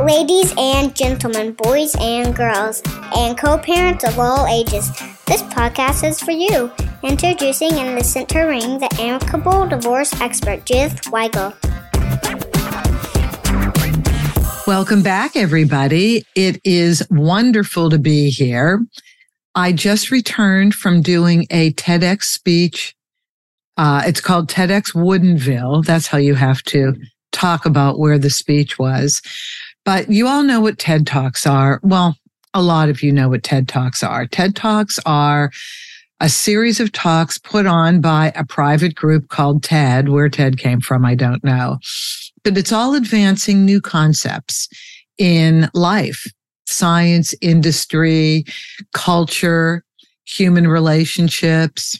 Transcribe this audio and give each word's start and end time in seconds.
Ladies 0.00 0.54
and 0.56 0.96
gentlemen, 0.96 1.52
boys 1.52 1.94
and 2.00 2.34
girls, 2.34 2.82
and 3.16 3.36
co 3.36 3.58
parents 3.58 4.02
of 4.04 4.18
all 4.18 4.46
ages, 4.46 4.90
this 5.26 5.42
podcast 5.42 6.08
is 6.08 6.20
for 6.20 6.30
you. 6.30 6.72
Introducing 7.02 7.76
in 7.76 7.94
the 7.94 8.02
center 8.02 8.48
ring 8.48 8.78
the 8.78 8.88
amicable 8.98 9.66
divorce 9.66 10.18
expert, 10.20 10.64
Judith 10.64 11.02
Weigel. 11.12 11.54
Welcome 14.66 15.02
back, 15.02 15.36
everybody. 15.36 16.24
It 16.34 16.60
is 16.64 17.06
wonderful 17.10 17.90
to 17.90 17.98
be 17.98 18.30
here. 18.30 18.86
I 19.54 19.72
just 19.72 20.10
returned 20.10 20.74
from 20.74 21.02
doing 21.02 21.46
a 21.50 21.72
TEDx 21.72 22.22
speech. 22.24 22.94
Uh, 23.80 24.02
it's 24.04 24.20
called 24.20 24.46
TEDx 24.46 24.94
Woodinville. 24.94 25.82
That's 25.86 26.06
how 26.06 26.18
you 26.18 26.34
have 26.34 26.62
to 26.64 26.94
talk 27.32 27.64
about 27.64 27.98
where 27.98 28.18
the 28.18 28.28
speech 28.28 28.78
was. 28.78 29.22
But 29.86 30.10
you 30.10 30.28
all 30.28 30.42
know 30.42 30.60
what 30.60 30.78
TED 30.78 31.06
Talks 31.06 31.46
are. 31.46 31.80
Well, 31.82 32.14
a 32.52 32.60
lot 32.60 32.90
of 32.90 33.02
you 33.02 33.10
know 33.10 33.30
what 33.30 33.42
TED 33.42 33.68
Talks 33.68 34.02
are. 34.02 34.26
TED 34.26 34.54
Talks 34.54 34.98
are 35.06 35.50
a 36.20 36.28
series 36.28 36.78
of 36.78 36.92
talks 36.92 37.38
put 37.38 37.64
on 37.64 38.02
by 38.02 38.34
a 38.36 38.44
private 38.44 38.94
group 38.94 39.28
called 39.28 39.62
TED. 39.62 40.10
Where 40.10 40.28
TED 40.28 40.58
came 40.58 40.82
from, 40.82 41.06
I 41.06 41.14
don't 41.14 41.42
know. 41.42 41.78
But 42.44 42.58
it's 42.58 42.72
all 42.72 42.94
advancing 42.94 43.64
new 43.64 43.80
concepts 43.80 44.68
in 45.16 45.70
life, 45.72 46.26
science, 46.66 47.34
industry, 47.40 48.44
culture, 48.92 49.84
human 50.26 50.68
relationships. 50.68 51.98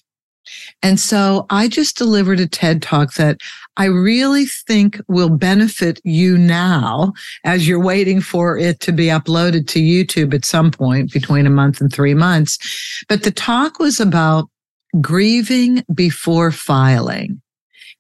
And 0.82 0.98
so 0.98 1.46
I 1.50 1.68
just 1.68 1.96
delivered 1.96 2.40
a 2.40 2.46
TED 2.46 2.82
talk 2.82 3.14
that 3.14 3.40
I 3.76 3.86
really 3.86 4.46
think 4.46 5.00
will 5.08 5.30
benefit 5.30 6.00
you 6.04 6.36
now 6.36 7.12
as 7.44 7.68
you're 7.68 7.82
waiting 7.82 8.20
for 8.20 8.58
it 8.58 8.80
to 8.80 8.92
be 8.92 9.06
uploaded 9.06 9.66
to 9.68 9.80
YouTube 9.80 10.34
at 10.34 10.44
some 10.44 10.70
point 10.70 11.12
between 11.12 11.46
a 11.46 11.50
month 11.50 11.80
and 11.80 11.92
three 11.92 12.14
months. 12.14 12.58
But 13.08 13.22
the 13.22 13.30
talk 13.30 13.78
was 13.78 14.00
about 14.00 14.48
grieving 15.00 15.84
before 15.94 16.50
filing 16.50 17.40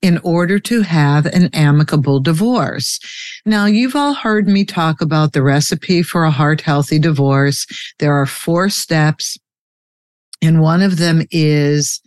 in 0.02 0.18
order 0.24 0.58
to 0.58 0.80
have 0.80 1.26
an 1.26 1.50
amicable 1.52 2.20
divorce. 2.20 2.98
Now, 3.44 3.66
you've 3.66 3.96
all 3.96 4.14
heard 4.14 4.48
me 4.48 4.64
talk 4.64 5.00
about 5.00 5.32
the 5.32 5.42
recipe 5.42 6.02
for 6.02 6.24
a 6.24 6.30
heart 6.30 6.62
healthy 6.62 6.98
divorce. 6.98 7.66
There 7.98 8.14
are 8.14 8.26
four 8.26 8.70
steps. 8.70 9.38
And 10.42 10.62
one 10.62 10.80
of 10.80 10.96
them 10.96 11.22
is 11.30 12.00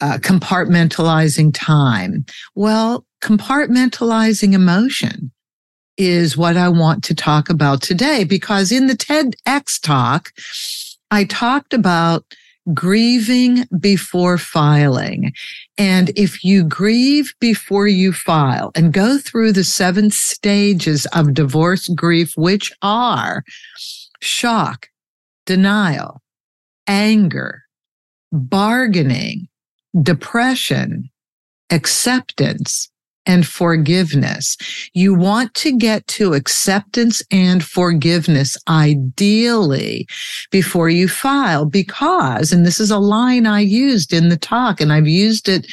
uh, 0.00 0.18
compartmentalizing 0.18 1.52
time. 1.54 2.24
Well, 2.54 3.04
compartmentalizing 3.22 4.52
emotion 4.54 5.30
is 5.96 6.36
what 6.36 6.56
I 6.56 6.68
want 6.68 7.04
to 7.04 7.14
talk 7.14 7.50
about 7.50 7.82
today 7.82 8.24
because 8.24 8.72
in 8.72 8.86
the 8.86 8.94
TEDx 8.96 9.80
talk, 9.80 10.32
I 11.10 11.24
talked 11.24 11.74
about 11.74 12.24
grieving 12.72 13.66
before 13.78 14.38
filing. 14.38 15.32
And 15.76 16.10
if 16.16 16.44
you 16.44 16.62
grieve 16.64 17.34
before 17.40 17.88
you 17.88 18.12
file 18.12 18.70
and 18.74 18.92
go 18.92 19.18
through 19.18 19.52
the 19.52 19.64
seven 19.64 20.10
stages 20.10 21.06
of 21.14 21.34
divorce 21.34 21.88
grief, 21.88 22.32
which 22.36 22.72
are 22.82 23.44
shock, 24.20 24.88
denial, 25.46 26.22
anger, 26.86 27.62
bargaining, 28.32 29.48
depression, 30.02 31.10
acceptance, 31.70 32.90
and 33.26 33.46
forgiveness. 33.46 34.56
You 34.94 35.14
want 35.14 35.54
to 35.54 35.76
get 35.76 36.06
to 36.08 36.34
acceptance 36.34 37.22
and 37.30 37.62
forgiveness 37.62 38.56
ideally 38.68 40.06
before 40.50 40.88
you 40.88 41.06
file 41.06 41.66
because, 41.66 42.50
and 42.50 42.64
this 42.64 42.80
is 42.80 42.90
a 42.90 42.98
line 42.98 43.46
I 43.46 43.60
used 43.60 44.12
in 44.12 44.30
the 44.30 44.36
talk 44.36 44.80
and 44.80 44.92
I've 44.92 45.08
used 45.08 45.48
it 45.48 45.70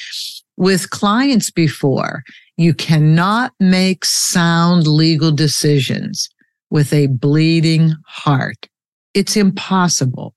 with 0.57 0.89
clients 0.89 1.49
before. 1.49 2.23
You 2.57 2.73
cannot 2.73 3.53
make 3.59 4.03
sound 4.03 4.87
legal 4.87 5.31
decisions 5.31 6.27
with 6.69 6.91
a 6.91 7.07
bleeding 7.07 7.93
heart. 8.05 8.67
It's 9.13 9.37
impossible. 9.37 10.35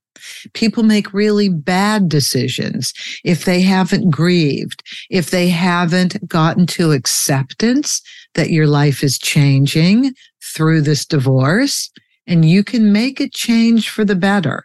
People 0.54 0.82
make 0.82 1.12
really 1.12 1.48
bad 1.48 2.09
decisions 2.09 2.93
if 3.25 3.44
they 3.44 3.60
haven't 3.60 4.10
grieved, 4.10 4.82
if 5.09 5.31
they 5.31 5.48
haven't 5.48 6.28
gotten 6.28 6.66
to 6.66 6.93
acceptance 6.93 8.03
that 8.34 8.50
your 8.50 8.66
life 8.66 9.03
is 9.03 9.19
changing 9.19 10.12
through 10.43 10.82
this 10.82 11.04
divorce, 11.04 11.91
and 12.26 12.44
you 12.44 12.62
can 12.62 12.93
make 12.93 13.20
a 13.20 13.28
change 13.28 13.88
for 13.88 14.04
the 14.04 14.16
better. 14.16 14.65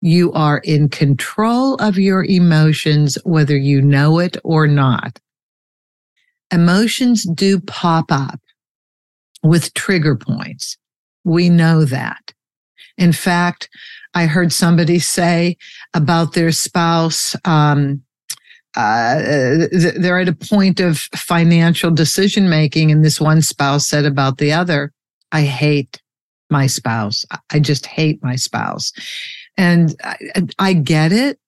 You 0.00 0.32
are 0.32 0.58
in 0.58 0.88
control 0.88 1.76
of 1.76 1.96
your 1.96 2.24
emotions, 2.24 3.16
whether 3.24 3.56
you 3.56 3.80
know 3.80 4.18
it 4.18 4.36
or 4.42 4.66
not. 4.66 5.20
Emotions 6.50 7.24
do 7.24 7.60
pop 7.60 8.06
up 8.10 8.40
with 9.42 9.72
trigger 9.74 10.16
points. 10.16 10.76
We 11.24 11.48
know 11.48 11.84
that. 11.84 12.32
In 12.98 13.12
fact, 13.12 13.68
I 14.14 14.26
heard 14.26 14.52
somebody 14.52 14.98
say 14.98 15.56
about 15.94 16.34
their 16.34 16.52
spouse, 16.52 17.34
um, 17.44 18.02
uh, 18.74 19.66
they're 19.70 20.18
at 20.18 20.28
a 20.28 20.34
point 20.34 20.80
of 20.80 20.98
financial 21.14 21.90
decision 21.90 22.48
making, 22.48 22.90
and 22.90 23.04
this 23.04 23.20
one 23.20 23.42
spouse 23.42 23.86
said 23.86 24.06
about 24.06 24.38
the 24.38 24.52
other, 24.52 24.92
I 25.30 25.42
hate 25.42 26.00
my 26.50 26.66
spouse. 26.66 27.24
I 27.50 27.58
just 27.58 27.86
hate 27.86 28.22
my 28.22 28.36
spouse. 28.36 28.92
And 29.56 29.94
I, 30.02 30.16
I 30.58 30.72
get 30.72 31.12
it. 31.12 31.38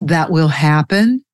That 0.00 0.30
will 0.30 0.48
happen, 0.48 1.24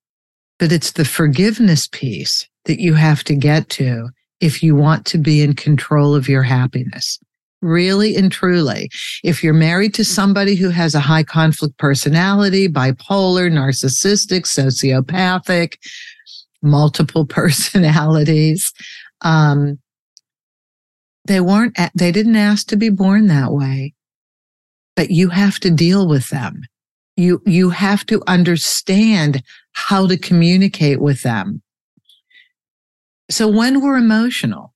but 0.58 0.72
it's 0.72 0.92
the 0.92 1.06
forgiveness 1.06 1.88
piece 1.88 2.46
that 2.66 2.80
you 2.80 2.94
have 2.94 3.24
to 3.24 3.34
get 3.34 3.70
to 3.70 4.10
if 4.40 4.62
you 4.62 4.76
want 4.76 5.06
to 5.06 5.18
be 5.18 5.42
in 5.42 5.54
control 5.54 6.14
of 6.14 6.28
your 6.28 6.42
happiness 6.42 7.18
really 7.60 8.16
and 8.16 8.30
truly. 8.30 8.90
If 9.24 9.42
you're 9.42 9.54
married 9.54 9.94
to 9.94 10.04
somebody 10.04 10.54
who 10.54 10.70
has 10.70 10.94
a 10.94 11.00
high 11.00 11.24
conflict 11.24 11.76
personality, 11.78 12.68
bipolar, 12.68 13.50
narcissistic, 13.50 14.42
sociopathic, 14.42 15.76
multiple 16.62 17.26
personalities, 17.26 18.72
um, 19.22 19.78
they 21.24 21.40
weren't, 21.40 21.76
they 21.94 22.10
didn't 22.10 22.36
ask 22.36 22.68
to 22.68 22.76
be 22.76 22.88
born 22.88 23.26
that 23.26 23.52
way, 23.52 23.94
but 24.96 25.10
you 25.10 25.28
have 25.28 25.58
to 25.60 25.70
deal 25.70 26.08
with 26.08 26.30
them. 26.30 26.62
You, 27.16 27.42
you 27.44 27.70
have 27.70 28.06
to 28.06 28.22
understand 28.26 29.42
how 29.72 30.06
to 30.06 30.16
communicate 30.16 31.00
with 31.00 31.22
them. 31.22 31.62
So 33.30 33.48
when 33.48 33.82
we're 33.82 33.96
emotional, 33.96 34.72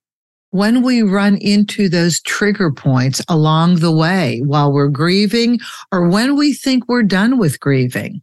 when 0.52 0.82
we 0.82 1.00
run 1.00 1.36
into 1.38 1.88
those 1.88 2.20
trigger 2.20 2.70
points 2.70 3.22
along 3.26 3.76
the 3.76 3.90
way 3.90 4.42
while 4.44 4.70
we're 4.70 4.88
grieving 4.88 5.58
or 5.90 6.06
when 6.08 6.36
we 6.36 6.52
think 6.52 6.86
we're 6.86 7.02
done 7.02 7.38
with 7.38 7.58
grieving 7.58 8.22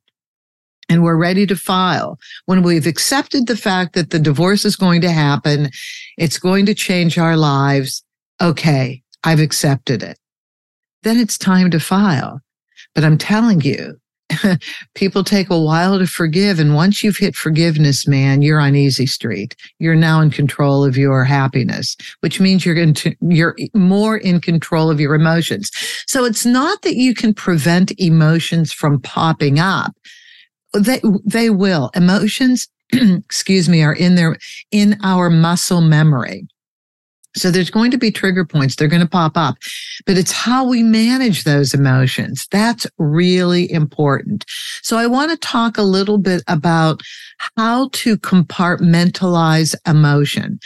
and 0.87 1.03
we're 1.03 1.17
ready 1.17 1.47
to 1.47 1.55
file, 1.55 2.19
when 2.45 2.61
we've 2.61 2.85
accepted 2.85 3.47
the 3.47 3.57
fact 3.57 3.93
that 3.93 4.11
the 4.11 4.19
divorce 4.19 4.63
is 4.63 4.75
going 4.75 5.01
to 5.01 5.11
happen, 5.11 5.71
it's 6.17 6.37
going 6.37 6.67
to 6.67 6.75
change 6.75 7.17
our 7.17 7.35
lives. 7.35 8.03
Okay, 8.39 9.01
I've 9.23 9.39
accepted 9.39 10.03
it. 10.03 10.19
Then 11.01 11.17
it's 11.17 11.37
time 11.37 11.71
to 11.71 11.79
file. 11.79 12.41
But 12.93 13.03
I'm 13.03 13.17
telling 13.17 13.61
you, 13.61 13.99
people 14.95 15.23
take 15.23 15.49
a 15.49 15.59
while 15.59 15.99
to 15.99 16.07
forgive. 16.07 16.59
And 16.59 16.75
once 16.75 17.03
you've 17.03 17.17
hit 17.17 17.35
forgiveness, 17.35 18.07
man, 18.07 18.41
you're 18.41 18.59
on 18.59 18.75
easy 18.75 19.05
street. 19.05 19.55
You're 19.79 19.95
now 19.95 20.21
in 20.21 20.29
control 20.29 20.83
of 20.83 20.97
your 20.97 21.23
happiness, 21.23 21.95
which 22.21 22.39
means 22.39 22.65
you're 22.65 22.75
going 22.75 22.93
to, 22.95 23.15
you're 23.21 23.55
more 23.73 24.17
in 24.17 24.41
control 24.41 24.89
of 24.89 24.99
your 24.99 25.15
emotions. 25.15 25.71
So 26.05 26.25
it's 26.25 26.45
not 26.45 26.81
that 26.83 26.95
you 26.95 27.13
can 27.13 27.33
prevent 27.33 27.91
emotions 27.99 28.71
from 28.71 29.01
popping 29.01 29.59
up. 29.59 29.93
They, 30.73 31.01
they 31.25 31.49
will. 31.49 31.89
Emotions, 31.95 32.67
excuse 32.93 33.67
me, 33.67 33.83
are 33.83 33.93
in 33.93 34.15
their, 34.15 34.37
in 34.71 34.97
our 35.03 35.29
muscle 35.29 35.81
memory. 35.81 36.47
So 37.39 37.51
there's 37.51 37.69
going 37.69 37.91
to 37.91 37.97
be 37.97 38.11
trigger 38.11 38.45
points. 38.45 38.75
They're 38.75 38.87
going 38.87 39.01
to 39.01 39.07
pop 39.07 39.33
up, 39.35 39.55
but 40.05 40.17
it's 40.17 40.31
how 40.31 40.67
we 40.67 40.83
manage 40.83 41.43
those 41.43 41.73
emotions. 41.73 42.47
That's 42.51 42.85
really 42.97 43.71
important. 43.71 44.45
So 44.81 44.97
I 44.97 45.07
want 45.07 45.31
to 45.31 45.37
talk 45.37 45.77
a 45.77 45.83
little 45.83 46.17
bit 46.17 46.43
about 46.47 47.01
how 47.55 47.89
to 47.93 48.17
compartmentalize 48.17 49.75
emotion. 49.87 50.59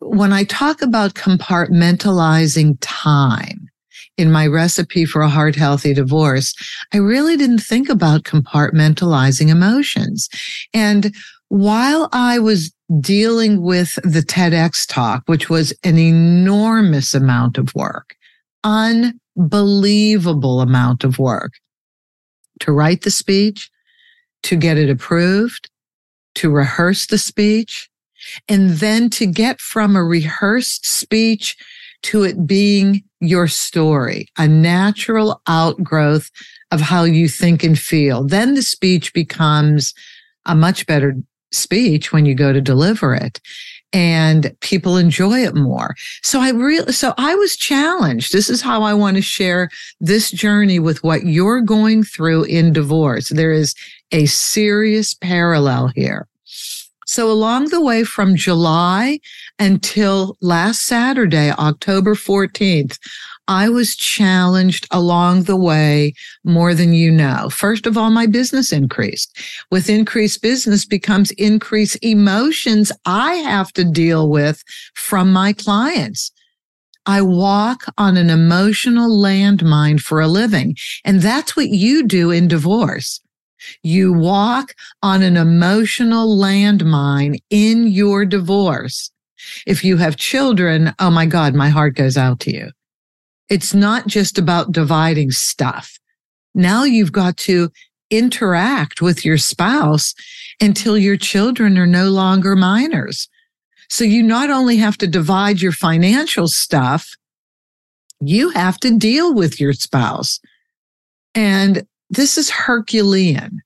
When 0.00 0.32
I 0.32 0.44
talk 0.44 0.82
about 0.82 1.14
compartmentalizing 1.14 2.78
time, 2.80 3.68
in 4.18 4.30
my 4.30 4.46
recipe 4.46 5.06
for 5.06 5.22
a 5.22 5.28
heart 5.28 5.56
healthy 5.56 5.94
divorce, 5.94 6.54
I 6.92 6.98
really 6.98 7.36
didn't 7.36 7.60
think 7.60 7.88
about 7.88 8.24
compartmentalizing 8.24 9.48
emotions. 9.48 10.28
And 10.74 11.14
while 11.48 12.08
I 12.12 12.38
was 12.38 12.72
dealing 13.00 13.62
with 13.62 13.94
the 14.02 14.20
TEDx 14.20 14.86
talk, 14.86 15.22
which 15.26 15.48
was 15.48 15.72
an 15.84 15.98
enormous 15.98 17.14
amount 17.14 17.58
of 17.58 17.74
work, 17.74 18.16
unbelievable 18.64 20.60
amount 20.60 21.04
of 21.04 21.18
work 21.18 21.52
to 22.60 22.72
write 22.72 23.02
the 23.02 23.10
speech, 23.10 23.70
to 24.42 24.56
get 24.56 24.78
it 24.78 24.90
approved, 24.90 25.70
to 26.34 26.50
rehearse 26.50 27.06
the 27.06 27.18
speech, 27.18 27.88
and 28.48 28.70
then 28.70 29.10
to 29.10 29.26
get 29.26 29.60
from 29.60 29.96
a 29.96 30.04
rehearsed 30.04 30.86
speech 30.86 31.56
to 32.02 32.22
it 32.24 32.46
being 32.46 33.02
your 33.20 33.46
story, 33.46 34.26
a 34.36 34.48
natural 34.48 35.40
outgrowth 35.46 36.30
of 36.72 36.80
how 36.80 37.04
you 37.04 37.28
think 37.28 37.62
and 37.62 37.78
feel. 37.78 38.26
Then 38.26 38.54
the 38.54 38.62
speech 38.62 39.12
becomes 39.12 39.94
a 40.46 40.54
much 40.54 40.86
better 40.86 41.14
speech 41.52 42.12
when 42.12 42.26
you 42.26 42.34
go 42.34 42.52
to 42.52 42.60
deliver 42.60 43.14
it 43.14 43.40
and 43.92 44.54
people 44.60 44.96
enjoy 44.96 45.44
it 45.44 45.54
more. 45.54 45.94
So 46.22 46.40
I 46.40 46.50
really, 46.50 46.92
so 46.92 47.12
I 47.18 47.34
was 47.34 47.56
challenged. 47.56 48.32
This 48.32 48.48
is 48.48 48.62
how 48.62 48.82
I 48.82 48.94
want 48.94 49.16
to 49.16 49.22
share 49.22 49.68
this 50.00 50.30
journey 50.30 50.78
with 50.78 51.04
what 51.04 51.24
you're 51.24 51.60
going 51.60 52.02
through 52.02 52.44
in 52.44 52.72
divorce. 52.72 53.28
There 53.28 53.52
is 53.52 53.74
a 54.10 54.26
serious 54.26 55.14
parallel 55.14 55.88
here. 55.88 56.26
So 57.06 57.30
along 57.30 57.68
the 57.68 57.82
way 57.82 58.04
from 58.04 58.36
July 58.36 59.20
until 59.58 60.36
last 60.40 60.86
Saturday, 60.86 61.50
October 61.50 62.14
14th, 62.14 62.98
I 63.48 63.68
was 63.68 63.96
challenged 63.96 64.86
along 64.90 65.44
the 65.44 65.56
way 65.56 66.14
more 66.44 66.74
than 66.74 66.92
you 66.92 67.10
know. 67.10 67.48
First 67.50 67.86
of 67.86 67.98
all, 67.98 68.10
my 68.10 68.26
business 68.26 68.72
increased. 68.72 69.36
With 69.70 69.90
increased 69.90 70.42
business 70.42 70.84
becomes 70.84 71.32
increased 71.32 71.98
emotions 72.02 72.92
I 73.04 73.34
have 73.34 73.72
to 73.72 73.84
deal 73.84 74.28
with 74.28 74.62
from 74.94 75.32
my 75.32 75.52
clients. 75.52 76.30
I 77.04 77.20
walk 77.22 77.84
on 77.98 78.16
an 78.16 78.30
emotional 78.30 79.10
landmine 79.10 80.00
for 80.00 80.20
a 80.20 80.28
living. 80.28 80.76
And 81.04 81.20
that's 81.20 81.56
what 81.56 81.68
you 81.68 82.06
do 82.06 82.30
in 82.30 82.46
divorce. 82.46 83.20
You 83.82 84.12
walk 84.12 84.74
on 85.02 85.22
an 85.22 85.36
emotional 85.36 86.36
landmine 86.36 87.38
in 87.50 87.88
your 87.88 88.24
divorce. 88.24 89.10
If 89.66 89.84
you 89.84 89.96
have 89.96 90.16
children, 90.16 90.94
oh 91.00 91.10
my 91.10 91.26
God, 91.26 91.54
my 91.54 91.68
heart 91.68 91.96
goes 91.96 92.16
out 92.16 92.38
to 92.40 92.54
you. 92.54 92.70
It's 93.48 93.74
not 93.74 94.06
just 94.06 94.38
about 94.38 94.72
dividing 94.72 95.30
stuff. 95.30 95.98
Now 96.54 96.84
you've 96.84 97.12
got 97.12 97.36
to 97.38 97.70
interact 98.10 99.00
with 99.00 99.24
your 99.24 99.38
spouse 99.38 100.14
until 100.60 100.98
your 100.98 101.16
children 101.16 101.78
are 101.78 101.86
no 101.86 102.10
longer 102.10 102.54
minors. 102.54 103.28
So 103.88 104.04
you 104.04 104.22
not 104.22 104.50
only 104.50 104.76
have 104.76 104.96
to 104.98 105.06
divide 105.06 105.60
your 105.60 105.72
financial 105.72 106.48
stuff, 106.48 107.10
you 108.20 108.50
have 108.50 108.78
to 108.80 108.96
deal 108.96 109.34
with 109.34 109.60
your 109.60 109.72
spouse. 109.72 110.40
And 111.34 111.86
this 112.10 112.38
is 112.38 112.50
Herculean. 112.50 113.62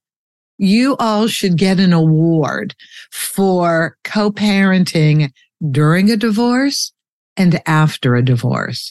You 0.58 0.96
all 0.99 1.26
should 1.26 1.58
get 1.58 1.79
an 1.79 1.93
award 1.93 2.75
for 3.11 3.96
co-parenting 4.05 5.32
during 5.70 6.11
a 6.11 6.17
divorce 6.17 6.93
and 7.37 7.61
after 7.67 8.14
a 8.14 8.25
divorce. 8.25 8.90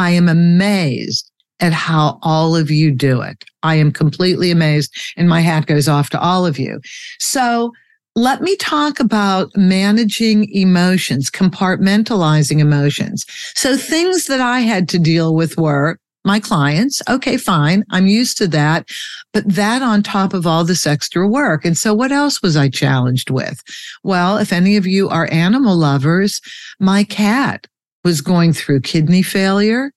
I 0.00 0.08
am 0.12 0.30
amazed 0.30 1.30
at 1.60 1.74
how 1.74 2.18
all 2.22 2.56
of 2.56 2.70
you 2.70 2.90
do 2.90 3.20
it. 3.20 3.44
I 3.62 3.74
am 3.74 3.92
completely 3.92 4.50
amazed 4.50 4.96
and 5.14 5.28
my 5.28 5.42
hat 5.42 5.66
goes 5.66 5.88
off 5.88 6.08
to 6.10 6.20
all 6.20 6.46
of 6.46 6.58
you. 6.58 6.80
So 7.18 7.72
let 8.16 8.40
me 8.40 8.56
talk 8.56 8.98
about 8.98 9.54
managing 9.54 10.50
emotions, 10.54 11.30
compartmentalizing 11.30 12.60
emotions. 12.60 13.26
So 13.54 13.76
things 13.76 14.24
that 14.24 14.40
I 14.40 14.60
had 14.60 14.88
to 14.88 14.98
deal 14.98 15.34
with 15.34 15.58
were 15.58 15.98
my 16.24 16.40
clients. 16.40 17.02
Okay, 17.06 17.36
fine. 17.36 17.84
I'm 17.90 18.06
used 18.06 18.38
to 18.38 18.48
that. 18.48 18.88
But 19.34 19.46
that 19.46 19.82
on 19.82 20.02
top 20.02 20.32
of 20.32 20.46
all 20.46 20.64
this 20.64 20.86
extra 20.86 21.28
work. 21.28 21.66
And 21.66 21.76
so 21.76 21.92
what 21.92 22.10
else 22.10 22.40
was 22.40 22.56
I 22.56 22.70
challenged 22.70 23.28
with? 23.28 23.62
Well, 24.02 24.38
if 24.38 24.50
any 24.50 24.78
of 24.78 24.86
you 24.86 25.10
are 25.10 25.28
animal 25.30 25.76
lovers, 25.76 26.40
my 26.78 27.04
cat 27.04 27.66
was 28.04 28.20
going 28.20 28.52
through 28.52 28.80
kidney 28.80 29.22
failure, 29.22 29.92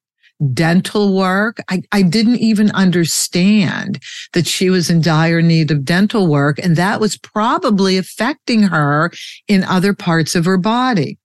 dental 0.53 1.15
work. 1.15 1.57
I, 1.69 1.83
I 1.91 2.01
didn't 2.01 2.37
even 2.37 2.71
understand 2.71 3.99
that 4.33 4.47
she 4.47 4.69
was 4.69 4.89
in 4.89 5.01
dire 5.01 5.41
need 5.41 5.71
of 5.71 5.85
dental 5.85 6.27
work. 6.27 6.59
And 6.59 6.75
that 6.75 6.99
was 6.99 7.17
probably 7.17 7.97
affecting 7.97 8.63
her 8.63 9.11
in 9.47 9.63
other 9.63 9.93
parts 9.93 10.35
of 10.35 10.45
her 10.45 10.57
body. 10.57 11.17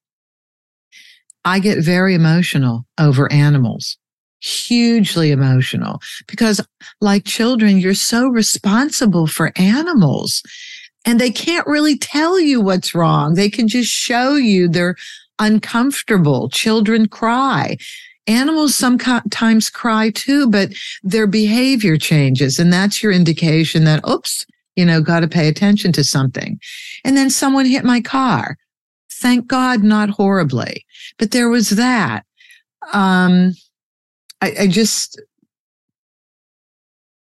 I 1.44 1.60
get 1.60 1.82
very 1.82 2.14
emotional 2.14 2.84
over 2.98 3.30
animals, 3.32 3.96
hugely 4.40 5.30
emotional 5.30 6.00
because 6.26 6.60
like 7.00 7.24
children, 7.24 7.78
you're 7.78 7.94
so 7.94 8.28
responsible 8.28 9.26
for 9.26 9.52
animals 9.56 10.42
and 11.06 11.18
they 11.18 11.30
can't 11.30 11.66
really 11.66 11.96
tell 11.96 12.38
you 12.38 12.60
what's 12.60 12.94
wrong. 12.94 13.34
They 13.34 13.48
can 13.48 13.66
just 13.66 13.90
show 13.90 14.34
you 14.34 14.68
they're 14.68 14.96
uncomfortable. 15.38 16.48
Children 16.48 17.08
cry. 17.08 17.76
Animals 18.26 18.74
sometimes 18.74 19.70
cry 19.70 20.10
too, 20.10 20.48
but 20.50 20.70
their 21.02 21.26
behavior 21.26 21.96
changes. 21.96 22.58
And 22.58 22.72
that's 22.72 23.02
your 23.02 23.12
indication 23.12 23.84
that, 23.84 24.06
oops, 24.06 24.44
you 24.76 24.84
know, 24.84 25.00
got 25.00 25.20
to 25.20 25.28
pay 25.28 25.48
attention 25.48 25.92
to 25.92 26.04
something. 26.04 26.60
And 27.04 27.16
then 27.16 27.30
someone 27.30 27.64
hit 27.64 27.84
my 27.84 28.00
car. 28.00 28.56
Thank 29.10 29.46
God, 29.46 29.82
not 29.82 30.10
horribly, 30.10 30.84
but 31.18 31.30
there 31.30 31.48
was 31.48 31.70
that. 31.70 32.24
Um, 32.92 33.54
I, 34.40 34.52
I 34.60 34.66
just, 34.68 35.20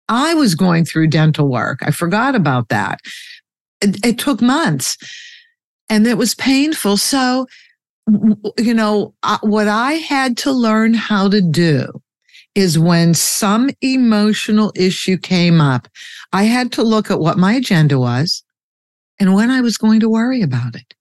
I 0.09 0.35
was 0.35 0.55
going 0.55 0.85
through 0.85 1.07
dental 1.07 1.49
work. 1.49 1.79
I 1.83 1.93
forgot 1.93 2.35
about 2.35 2.69
that. 2.69 3.01
It, 3.81 4.05
it 4.05 4.19
took 4.19 4.43
months 4.43 4.99
and 5.89 6.07
it 6.07 6.19
was 6.19 6.35
painful. 6.35 6.97
So 6.97 7.47
you 8.59 8.75
know, 8.75 9.15
what 9.41 9.69
I 9.69 9.95
had 9.95 10.37
to 10.39 10.53
learn 10.53 10.95
how 10.95 11.29
to 11.29 11.41
do 11.41 11.89
is 12.55 12.79
when 12.79 13.15
some 13.15 13.71
emotional 13.83 14.73
issue 14.77 15.19
came 15.19 15.61
up, 15.61 15.89
I 16.33 16.45
had 16.45 16.73
to 16.73 16.83
look 16.83 17.11
at 17.11 17.21
what 17.21 17.37
my 17.37 17.55
agenda 17.55 17.99
was 17.99 18.43
and 19.21 19.35
when 19.35 19.51
I 19.51 19.61
was 19.61 19.77
going 19.77 20.01
to 20.01 20.09
worry 20.09 20.41
about 20.41 20.75
it. 20.75 20.95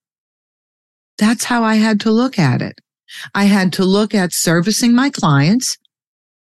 That's 1.18 1.46
how 1.46 1.64
I 1.64 1.76
had 1.76 2.00
to 2.02 2.12
look 2.12 2.38
at 2.38 2.62
it. 2.62 2.82
I 3.34 3.46
had 3.46 3.72
to 3.74 3.86
look 3.86 4.14
at 4.14 4.34
servicing 4.34 4.94
my 4.94 5.10
clients 5.10 5.78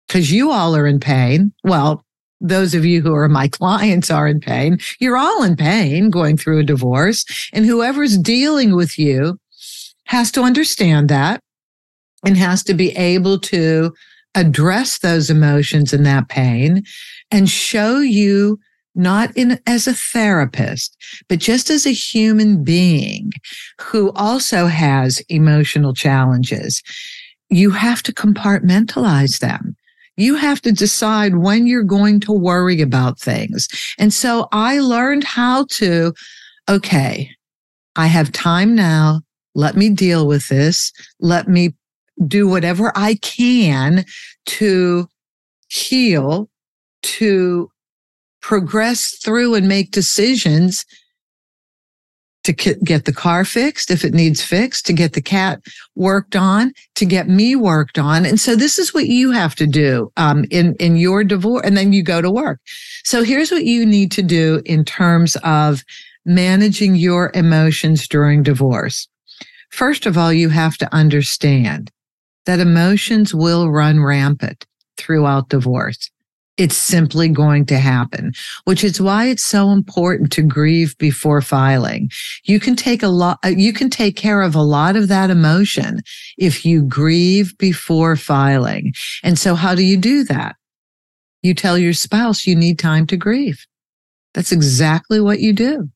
because 0.07 0.31
you 0.31 0.53
all 0.53 0.77
are 0.77 0.87
in 0.87 1.01
pain. 1.01 1.53
Well, 1.65 2.05
those 2.41 2.75
of 2.75 2.85
you 2.85 3.01
who 3.01 3.15
are 3.15 3.29
my 3.29 3.49
clients 3.53 4.11
are 4.11 4.29
in 4.29 4.41
pain. 4.41 4.79
You're 5.01 5.17
all 5.17 5.43
in 5.43 5.57
pain 5.57 6.11
going 6.11 6.37
through 6.37 6.61
a 6.61 6.65
divorce 6.65 7.25
and 7.53 7.65
whoever's 7.65 8.17
dealing 8.17 8.77
with 8.77 8.99
you 8.99 9.39
has 10.11 10.33
to 10.33 10.43
understand 10.43 11.09
that 11.09 11.41
and 12.27 12.37
has 12.37 12.65
to 12.65 12.75
be 12.75 12.91
able 12.97 13.39
to 13.39 13.95
address 14.35 14.99
those 14.99 15.31
emotions 15.31 15.93
and 15.93 16.05
that 16.05 16.29
pain 16.29 16.83
and 17.31 17.49
show 17.49 18.01
you 18.01 18.59
not 18.97 19.31
in 19.37 19.61
as 19.69 19.87
a 19.87 19.95
therapist, 19.95 20.97
but 21.29 21.39
just 21.39 21.71
as 21.71 21.87
a 21.87 21.93
human 21.93 22.65
being 22.65 23.31
who 23.81 24.11
also 24.17 24.67
has 24.67 25.23
emotional 25.29 25.95
challenges. 25.95 26.83
You 27.49 27.71
have 27.71 28.03
to 28.03 28.13
compartmentalize 28.13 29.39
them. 29.39 29.77
You 30.17 30.35
have 30.35 30.61
to 30.63 30.73
decide 30.73 31.37
when 31.37 31.69
you're 31.69 31.85
going 31.85 32.19
to 32.21 32.33
worry 32.33 32.81
about 32.81 33.21
things. 33.21 33.69
And 33.97 34.13
so 34.13 34.49
I 34.51 34.81
learned 34.81 35.23
how 35.23 35.67
to, 35.71 36.13
okay, 36.69 37.31
I 37.95 38.09
have 38.09 38.33
time 38.33 38.75
now 38.75 39.23
let 39.55 39.77
me 39.77 39.91
deal 39.91 40.27
with 40.27 40.49
this. 40.49 40.93
Let 41.21 41.49
me 41.49 41.75
do 42.27 42.47
whatever 42.47 42.93
I 42.95 43.15
can 43.17 44.05
to 44.47 45.09
heal, 45.69 46.49
to 47.03 47.71
progress 48.41 49.17
through 49.17 49.55
and 49.55 49.69
make 49.69 49.91
decisions 49.91 50.85
to 52.43 52.53
get 52.53 53.05
the 53.05 53.13
car 53.13 53.45
fixed 53.45 53.91
if 53.91 54.05
it 54.05 54.15
needs 54.15 54.43
fixed, 54.43 54.87
to 54.87 54.93
get 54.93 55.13
the 55.13 55.21
cat 55.21 55.61
worked 55.95 56.35
on, 56.35 56.73
to 56.95 57.05
get 57.05 57.29
me 57.29 57.55
worked 57.55 57.99
on. 57.99 58.25
And 58.25 58.41
so 58.41 58.57
this 58.57 58.79
is 58.79 58.95
what 58.95 59.07
you 59.07 59.31
have 59.31 59.55
to 59.57 59.67
do 59.67 60.11
um, 60.17 60.47
in 60.51 60.75
in 60.77 60.97
your 60.97 61.23
divorce, 61.23 61.63
and 61.65 61.77
then 61.77 61.93
you 61.93 62.03
go 62.03 62.23
to 62.23 62.31
work. 62.31 62.61
So 63.05 63.23
here's 63.23 63.51
what 63.51 63.65
you 63.65 63.85
need 63.85 64.11
to 64.13 64.23
do 64.23 64.63
in 64.65 64.85
terms 64.85 65.37
of 65.45 65.85
managing 66.25 66.95
your 66.95 67.31
emotions 67.35 68.09
during 68.09 68.43
divorce. 68.43 69.07
First 69.71 70.07
of 70.07 70.19
all, 70.19 70.33
you 70.33 70.49
have 70.51 70.77
to 70.79 70.95
understand 70.95 71.91
that 72.47 72.61
emotions 72.61 73.35
will 73.35 73.71
run 73.71 74.01
rampant. 74.01 74.67
throughout 74.97 75.49
divorce. 75.49 76.11
It's 76.59 76.77
simply 76.77 77.29
going 77.29 77.65
to 77.67 77.79
happen, 77.79 78.33
which 78.65 78.85
is 78.85 79.01
why 79.01 79.27
it's 79.27 79.45
so 79.45 79.71
important 79.71 80.31
to 80.33 80.43
grieve 80.43 80.95
before 80.99 81.41
filing. 81.41 82.11
You 82.45 82.61
can 82.61 82.77
take 82.77 83.03
a 83.03 83.09
lot, 83.09 83.39
uh, 83.43 83.49
you 83.49 83.73
can 83.73 83.89
take 83.89 84.15
care 84.15 84.43
of 84.43 84.55
a 84.55 84.61
lot 84.61 84.97
of 84.97 85.09
that 85.09 85.31
emotion 85.31 86.03
if 86.37 86.67
you 86.67 86.83
grieve 86.83 87.57
before 87.57 88.15
filing. 88.15 88.93
And 89.23 89.39
so 89.39 89.55
how 89.55 89.75
do 89.75 89.83
you 89.83 89.97
do 89.97 90.23
that? 90.25 90.57
You 91.43 91.55
tell 91.55 91.79
your 91.79 91.95
spouse 91.95 92.47
you 92.47 92.55
need 92.55 92.79
time 92.79 93.07
to 93.07 93.17
grieve. 93.17 93.65
That's 94.35 94.53
exactly 94.53 95.19
what 95.19 95.41
you 95.41 95.55
do. 95.55 95.89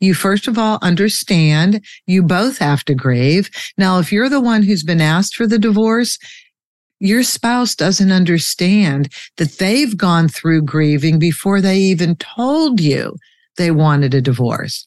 You 0.00 0.14
first 0.14 0.48
of 0.48 0.58
all 0.58 0.78
understand 0.82 1.84
you 2.06 2.22
both 2.22 2.58
have 2.58 2.84
to 2.84 2.94
grieve. 2.94 3.50
Now, 3.78 3.98
if 3.98 4.12
you're 4.12 4.28
the 4.28 4.40
one 4.40 4.62
who's 4.62 4.82
been 4.82 5.00
asked 5.00 5.36
for 5.36 5.46
the 5.46 5.58
divorce, 5.58 6.18
your 6.98 7.22
spouse 7.22 7.74
doesn't 7.74 8.12
understand 8.12 9.12
that 9.38 9.58
they've 9.58 9.96
gone 9.96 10.28
through 10.28 10.62
grieving 10.62 11.18
before 11.18 11.60
they 11.60 11.78
even 11.78 12.16
told 12.16 12.80
you 12.80 13.16
they 13.56 13.70
wanted 13.70 14.14
a 14.14 14.20
divorce. 14.20 14.86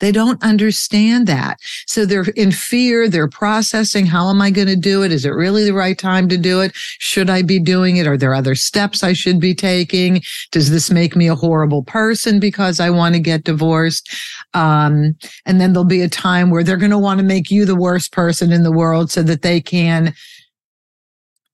They 0.00 0.12
don't 0.12 0.42
understand 0.42 1.26
that. 1.26 1.58
So 1.86 2.04
they're 2.04 2.26
in 2.36 2.52
fear. 2.52 3.08
They're 3.08 3.28
processing. 3.28 4.06
How 4.06 4.28
am 4.28 4.42
I 4.42 4.50
going 4.50 4.68
to 4.68 4.76
do 4.76 5.02
it? 5.02 5.12
Is 5.12 5.24
it 5.24 5.30
really 5.30 5.64
the 5.64 5.72
right 5.74 5.98
time 5.98 6.28
to 6.28 6.36
do 6.36 6.60
it? 6.60 6.72
Should 6.74 7.30
I 7.30 7.42
be 7.42 7.58
doing 7.58 7.96
it? 7.96 8.06
Are 8.06 8.18
there 8.18 8.34
other 8.34 8.54
steps 8.54 9.02
I 9.02 9.14
should 9.14 9.40
be 9.40 9.54
taking? 9.54 10.20
Does 10.52 10.70
this 10.70 10.90
make 10.90 11.16
me 11.16 11.28
a 11.28 11.34
horrible 11.34 11.82
person 11.82 12.38
because 12.38 12.78
I 12.78 12.90
want 12.90 13.14
to 13.14 13.20
get 13.20 13.44
divorced? 13.44 14.14
Um, 14.54 15.16
and 15.46 15.60
then 15.60 15.72
there'll 15.72 15.84
be 15.84 16.02
a 16.02 16.08
time 16.08 16.50
where 16.50 16.62
they're 16.62 16.76
going 16.76 16.90
to 16.90 16.98
want 16.98 17.18
to 17.18 17.26
make 17.26 17.50
you 17.50 17.64
the 17.64 17.76
worst 17.76 18.12
person 18.12 18.52
in 18.52 18.62
the 18.62 18.72
world 18.72 19.10
so 19.10 19.22
that 19.22 19.42
they 19.42 19.60
can 19.60 20.14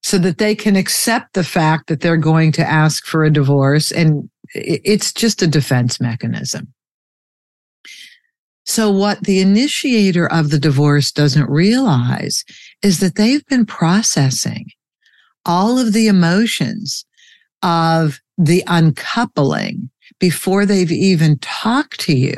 so 0.05 0.19
that 0.19 0.39
they 0.39 0.55
can 0.55 0.75
accept 0.75 1.35
the 1.35 1.45
fact 1.45 1.87
that 1.87 2.01
they're 2.01 2.17
going 2.17 2.51
to 2.51 2.69
ask 2.69 3.07
for 3.07 3.23
a 3.23 3.31
divorce. 3.31 3.93
And 3.93 4.29
it's 4.53 5.13
just 5.13 5.43
a 5.43 5.47
defense 5.47 6.01
mechanism. 6.01 6.73
So 8.65 8.91
what 8.91 9.23
the 9.25 9.41
initiator 9.41 10.31
of 10.31 10.51
the 10.51 10.59
divorce 10.59 11.11
doesn't 11.11 11.51
realize 11.51 12.45
is 12.83 13.01
that 13.01 13.17
they've 13.17 13.45
been 13.47 13.67
processing 13.67 14.67
all 15.45 15.79
of 15.79 15.93
the 15.93 16.07
emotions 16.07 17.05
of 17.63 18.21
the 18.39 18.63
uncoupling 18.67 19.91
before 20.19 20.65
they've 20.65 20.93
even 20.93 21.39
talked 21.39 22.01
to 22.01 22.17
you 22.17 22.37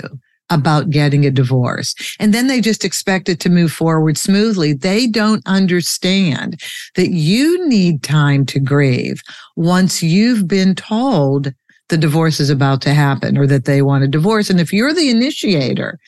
about 0.50 0.90
getting 0.90 1.24
a 1.24 1.30
divorce. 1.30 1.94
And 2.20 2.32
then 2.32 2.46
they 2.46 2.60
just 2.60 2.84
expect 2.84 3.28
it 3.28 3.40
to 3.40 3.50
move 3.50 3.72
forward 3.72 4.18
smoothly. 4.18 4.72
They 4.72 5.06
don't 5.06 5.42
understand 5.46 6.60
that 6.96 7.10
you 7.10 7.66
need 7.66 8.02
time 8.02 8.44
to 8.46 8.60
grieve 8.60 9.22
once 9.56 10.02
you've 10.02 10.46
been 10.46 10.74
told 10.74 11.52
the 11.88 11.96
divorce 11.98 12.40
is 12.40 12.50
about 12.50 12.80
to 12.82 12.94
happen 12.94 13.36
or 13.36 13.46
that 13.46 13.66
they 13.66 13.82
want 13.82 14.04
a 14.04 14.08
divorce. 14.08 14.48
And 14.48 14.60
if 14.60 14.72
you're 14.72 14.94
the 14.94 15.10
initiator, 15.10 15.98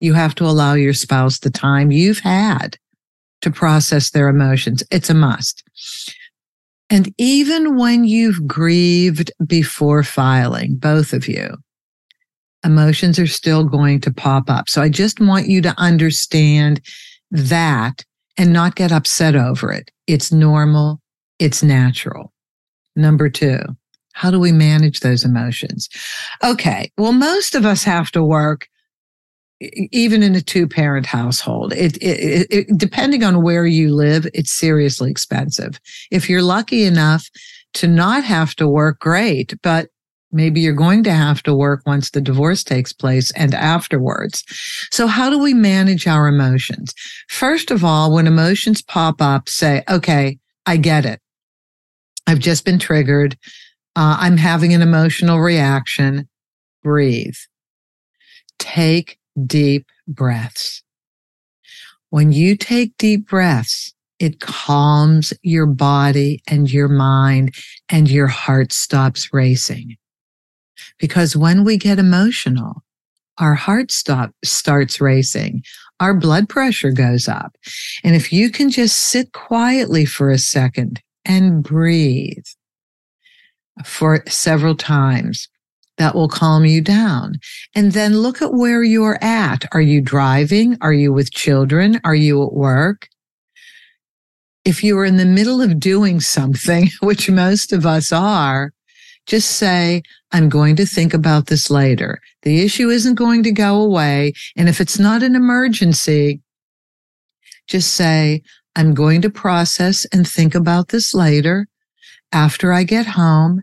you 0.00 0.14
have 0.14 0.34
to 0.36 0.44
allow 0.44 0.74
your 0.74 0.94
spouse 0.94 1.38
the 1.38 1.50
time 1.50 1.90
you've 1.90 2.20
had 2.20 2.76
to 3.42 3.50
process 3.50 4.10
their 4.10 4.28
emotions. 4.28 4.82
It's 4.90 5.10
a 5.10 5.14
must. 5.14 5.62
And 6.88 7.12
even 7.18 7.76
when 7.76 8.04
you've 8.04 8.46
grieved 8.46 9.32
before 9.46 10.02
filing, 10.02 10.76
both 10.76 11.12
of 11.12 11.26
you, 11.26 11.56
emotions 12.64 13.18
are 13.18 13.26
still 13.26 13.64
going 13.64 14.00
to 14.02 14.12
pop 14.12 14.48
up. 14.48 14.68
So 14.68 14.82
I 14.82 14.88
just 14.88 15.20
want 15.20 15.48
you 15.48 15.60
to 15.62 15.74
understand 15.78 16.80
that 17.30 18.04
and 18.36 18.52
not 18.52 18.76
get 18.76 18.92
upset 18.92 19.34
over 19.34 19.72
it. 19.72 19.90
It's 20.06 20.30
normal. 20.30 21.00
It's 21.38 21.62
natural. 21.62 22.32
Number 22.94 23.28
two, 23.28 23.60
how 24.12 24.30
do 24.30 24.38
we 24.38 24.52
manage 24.52 25.00
those 25.00 25.24
emotions? 25.24 25.88
Okay. 26.42 26.90
Well, 26.96 27.12
most 27.12 27.54
of 27.54 27.66
us 27.66 27.84
have 27.84 28.10
to 28.12 28.22
work 28.22 28.68
even 29.60 30.22
in 30.22 30.34
a 30.34 30.40
two 30.40 30.68
parent 30.68 31.06
household, 31.06 31.72
it, 31.72 31.96
it, 31.98 32.46
it, 32.50 32.78
depending 32.78 33.24
on 33.24 33.42
where 33.42 33.66
you 33.66 33.94
live, 33.94 34.26
it's 34.34 34.52
seriously 34.52 35.10
expensive. 35.10 35.80
If 36.10 36.28
you're 36.28 36.42
lucky 36.42 36.84
enough 36.84 37.28
to 37.74 37.86
not 37.86 38.24
have 38.24 38.54
to 38.56 38.68
work, 38.68 38.98
great, 38.98 39.54
but 39.62 39.88
maybe 40.32 40.60
you're 40.60 40.74
going 40.74 41.02
to 41.04 41.12
have 41.12 41.42
to 41.44 41.54
work 41.54 41.82
once 41.86 42.10
the 42.10 42.20
divorce 42.20 42.62
takes 42.62 42.92
place 42.92 43.30
and 43.32 43.54
afterwards. 43.54 44.44
So 44.90 45.06
how 45.06 45.30
do 45.30 45.38
we 45.38 45.54
manage 45.54 46.06
our 46.06 46.26
emotions? 46.26 46.92
First 47.28 47.70
of 47.70 47.84
all, 47.84 48.12
when 48.12 48.26
emotions 48.26 48.82
pop 48.82 49.22
up, 49.22 49.48
say, 49.48 49.82
okay, 49.88 50.38
I 50.66 50.76
get 50.76 51.06
it. 51.06 51.20
I've 52.26 52.40
just 52.40 52.64
been 52.64 52.78
triggered. 52.78 53.38
Uh, 53.94 54.18
I'm 54.20 54.36
having 54.36 54.74
an 54.74 54.82
emotional 54.82 55.40
reaction. 55.40 56.28
Breathe. 56.82 57.36
Take 58.58 59.18
deep 59.44 59.86
breaths. 60.06 60.82
When 62.10 62.32
you 62.32 62.56
take 62.56 62.96
deep 62.96 63.28
breaths, 63.28 63.92
it 64.18 64.40
calms 64.40 65.32
your 65.42 65.66
body 65.66 66.40
and 66.48 66.70
your 66.70 66.88
mind 66.88 67.54
and 67.88 68.10
your 68.10 68.28
heart 68.28 68.72
stops 68.72 69.32
racing. 69.32 69.96
Because 70.98 71.36
when 71.36 71.64
we 71.64 71.76
get 71.76 71.98
emotional, 71.98 72.82
our 73.38 73.54
heart 73.54 73.92
stop 73.92 74.30
starts 74.44 75.00
racing. 75.00 75.62
Our 76.00 76.14
blood 76.14 76.48
pressure 76.48 76.90
goes 76.90 77.28
up. 77.28 77.56
And 78.02 78.14
if 78.14 78.32
you 78.32 78.50
can 78.50 78.70
just 78.70 78.96
sit 78.96 79.32
quietly 79.32 80.06
for 80.06 80.30
a 80.30 80.38
second 80.38 81.02
and 81.24 81.62
breathe 81.62 82.44
for 83.84 84.22
several 84.26 84.74
times, 84.74 85.48
that 85.98 86.14
will 86.14 86.28
calm 86.28 86.64
you 86.64 86.80
down. 86.80 87.38
And 87.74 87.92
then 87.92 88.18
look 88.18 88.42
at 88.42 88.52
where 88.52 88.82
you're 88.82 89.22
at. 89.22 89.64
Are 89.72 89.80
you 89.80 90.00
driving? 90.00 90.76
Are 90.80 90.92
you 90.92 91.12
with 91.12 91.32
children? 91.32 92.00
Are 92.04 92.14
you 92.14 92.42
at 92.42 92.52
work? 92.52 93.08
If 94.64 94.82
you 94.82 94.98
are 94.98 95.04
in 95.04 95.16
the 95.16 95.24
middle 95.24 95.62
of 95.62 95.80
doing 95.80 96.20
something, 96.20 96.90
which 97.00 97.30
most 97.30 97.72
of 97.72 97.86
us 97.86 98.12
are, 98.12 98.72
just 99.26 99.52
say, 99.52 100.02
I'm 100.32 100.48
going 100.48 100.76
to 100.76 100.86
think 100.86 101.14
about 101.14 101.46
this 101.46 101.70
later. 101.70 102.20
The 102.42 102.62
issue 102.62 102.90
isn't 102.90 103.14
going 103.14 103.42
to 103.44 103.52
go 103.52 103.80
away. 103.80 104.34
And 104.56 104.68
if 104.68 104.80
it's 104.80 104.98
not 104.98 105.22
an 105.22 105.34
emergency, 105.34 106.40
just 107.66 107.94
say, 107.94 108.42
I'm 108.76 108.94
going 108.94 109.22
to 109.22 109.30
process 109.30 110.04
and 110.12 110.28
think 110.28 110.54
about 110.54 110.88
this 110.88 111.14
later 111.14 111.66
after 112.32 112.72
I 112.72 112.84
get 112.84 113.06
home 113.06 113.62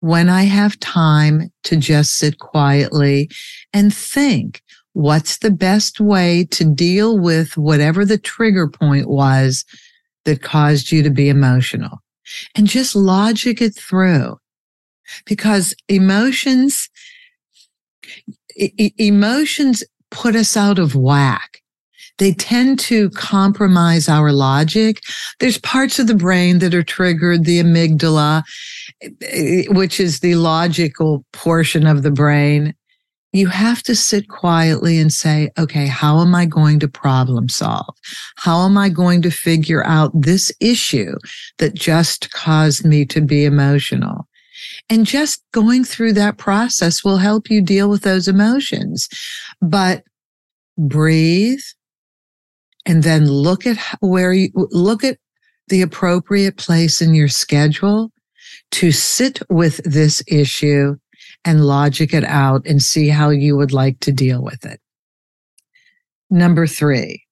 when 0.00 0.28
I 0.28 0.44
have 0.44 0.80
time 0.80 1.52
to 1.64 1.76
just 1.76 2.16
sit 2.16 2.38
quietly 2.38 3.30
and 3.72 3.94
think 3.94 4.62
what's 4.92 5.38
the 5.38 5.50
best 5.50 6.00
way 6.00 6.46
to 6.50 6.64
deal 6.64 7.18
with 7.18 7.56
whatever 7.56 8.04
the 8.04 8.18
trigger 8.18 8.68
point 8.68 9.08
was 9.08 9.64
that 10.24 10.42
caused 10.42 10.90
you 10.90 11.02
to 11.02 11.10
be 11.10 11.28
emotional? 11.28 12.02
And 12.54 12.66
just 12.66 12.96
logic 12.96 13.60
it 13.60 13.74
through. 13.74 14.38
Because 15.26 15.74
emotions, 15.88 16.88
e- 18.56 18.92
emotions 18.98 19.82
put 20.10 20.36
us 20.36 20.56
out 20.56 20.78
of 20.78 20.94
whack. 20.94 21.60
They 22.18 22.34
tend 22.34 22.78
to 22.80 23.10
compromise 23.10 24.08
our 24.08 24.30
logic. 24.30 25.00
There's 25.40 25.58
parts 25.58 25.98
of 25.98 26.06
the 26.06 26.14
brain 26.14 26.58
that 26.58 26.74
are 26.74 26.82
triggered, 26.82 27.44
the 27.44 27.60
amygdala, 27.60 28.44
which 29.68 30.00
is 30.00 30.20
the 30.20 30.34
logical 30.34 31.24
portion 31.32 31.86
of 31.86 32.02
the 32.02 32.10
brain. 32.10 32.74
You 33.32 33.46
have 33.46 33.82
to 33.84 33.94
sit 33.94 34.28
quietly 34.28 34.98
and 34.98 35.12
say, 35.12 35.50
okay, 35.56 35.86
how 35.86 36.20
am 36.20 36.34
I 36.34 36.46
going 36.46 36.80
to 36.80 36.88
problem 36.88 37.48
solve? 37.48 37.94
How 38.36 38.64
am 38.64 38.76
I 38.76 38.88
going 38.88 39.22
to 39.22 39.30
figure 39.30 39.84
out 39.86 40.10
this 40.12 40.52
issue 40.60 41.14
that 41.58 41.74
just 41.74 42.32
caused 42.32 42.84
me 42.84 43.04
to 43.06 43.20
be 43.20 43.44
emotional? 43.44 44.26
And 44.88 45.06
just 45.06 45.44
going 45.52 45.84
through 45.84 46.14
that 46.14 46.38
process 46.38 47.04
will 47.04 47.18
help 47.18 47.50
you 47.50 47.62
deal 47.62 47.88
with 47.88 48.02
those 48.02 48.26
emotions. 48.26 49.08
But 49.62 50.02
breathe, 50.76 51.62
and 52.84 53.02
then 53.02 53.26
look 53.26 53.66
at 53.66 53.78
where 54.00 54.32
you 54.32 54.50
look 54.54 55.04
at 55.04 55.18
the 55.68 55.82
appropriate 55.82 56.56
place 56.56 57.00
in 57.00 57.14
your 57.14 57.28
schedule 57.28 58.10
to 58.72 58.92
sit 58.92 59.40
with 59.48 59.78
this 59.84 60.22
issue 60.26 60.96
and 61.44 61.64
logic 61.64 62.12
it 62.12 62.24
out 62.24 62.66
and 62.66 62.82
see 62.82 63.08
how 63.08 63.30
you 63.30 63.56
would 63.56 63.72
like 63.72 64.00
to 64.00 64.12
deal 64.12 64.42
with 64.42 64.64
it. 64.64 64.80
Number 66.30 66.66
three, 66.66 67.24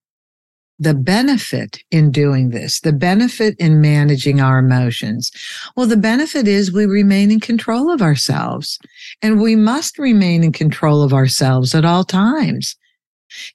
the 0.78 0.94
benefit 0.94 1.82
in 1.90 2.10
doing 2.10 2.50
this, 2.50 2.80
the 2.80 2.92
benefit 2.92 3.56
in 3.58 3.80
managing 3.80 4.40
our 4.40 4.58
emotions. 4.58 5.30
Well, 5.76 5.86
the 5.86 5.96
benefit 5.96 6.46
is 6.46 6.72
we 6.72 6.86
remain 6.86 7.30
in 7.30 7.40
control 7.40 7.92
of 7.92 8.00
ourselves 8.00 8.78
and 9.20 9.40
we 9.40 9.56
must 9.56 9.98
remain 9.98 10.44
in 10.44 10.52
control 10.52 11.02
of 11.02 11.12
ourselves 11.12 11.74
at 11.74 11.84
all 11.84 12.04
times. 12.04 12.76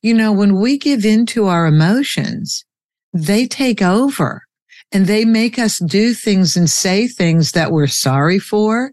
You 0.02 0.14
know, 0.14 0.32
when 0.32 0.60
we 0.60 0.78
give 0.78 1.06
in 1.06 1.26
to 1.28 1.48
our 1.48 1.66
emotions, 1.66 2.66
they 3.14 3.48
take 3.48 3.82
over 3.82 4.44
And 4.94 5.08
they 5.08 5.26
make 5.26 5.58
us 5.58 5.80
do 5.80 6.14
things 6.14 6.56
and 6.56 6.70
say 6.70 7.08
things 7.08 7.52
that 7.54 7.72
we're 7.72 7.88
sorry 7.88 8.40
for, 8.40 8.92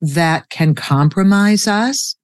that 0.00 0.48
can 0.50 0.74
compromise 0.74 1.66
us, 1.66 2.14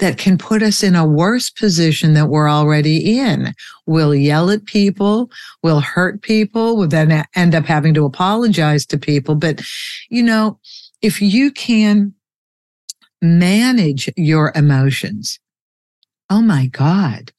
that 0.00 0.18
can 0.18 0.36
put 0.36 0.62
us 0.62 0.82
in 0.82 0.94
a 0.94 1.06
worse 1.06 1.50
position 1.50 2.14
that 2.14 2.28
we're 2.28 2.50
already 2.50 3.18
in. 3.18 3.54
We'll 3.86 4.14
yell 4.14 4.50
at 4.50 4.66
people, 4.66 5.30
we'll 5.62 5.80
hurt 5.80 6.20
people, 6.20 6.76
we'll 6.76 6.88
then 6.88 7.24
end 7.34 7.54
up 7.54 7.64
having 7.64 7.94
to 7.94 8.04
apologize 8.04 8.84
to 8.86 8.98
people. 8.98 9.34
But, 9.34 9.62
you 10.10 10.22
know, 10.22 10.58
if 11.00 11.22
you 11.22 11.50
can 11.52 12.12
manage 13.22 14.10
your 14.16 14.52
emotions, 14.54 15.38
oh 16.28 16.42
my 16.42 16.66
God, 16.66 17.32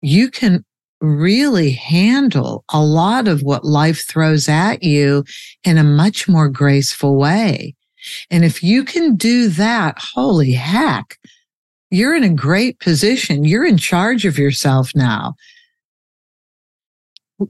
you 0.00 0.30
can 0.30 0.64
really 1.00 1.72
handle 1.72 2.64
a 2.72 2.82
lot 2.82 3.26
of 3.26 3.42
what 3.42 3.64
life 3.64 4.06
throws 4.06 4.48
at 4.48 4.82
you 4.82 5.24
in 5.64 5.78
a 5.78 5.84
much 5.84 6.28
more 6.28 6.48
graceful 6.48 7.16
way. 7.16 7.74
And 8.30 8.44
if 8.44 8.62
you 8.62 8.84
can 8.84 9.16
do 9.16 9.48
that, 9.48 9.98
holy 9.98 10.52
heck, 10.52 11.18
you're 11.90 12.14
in 12.14 12.24
a 12.24 12.34
great 12.34 12.78
position. 12.80 13.44
You're 13.44 13.66
in 13.66 13.76
charge 13.76 14.24
of 14.24 14.38
yourself 14.38 14.92
now. 14.94 15.34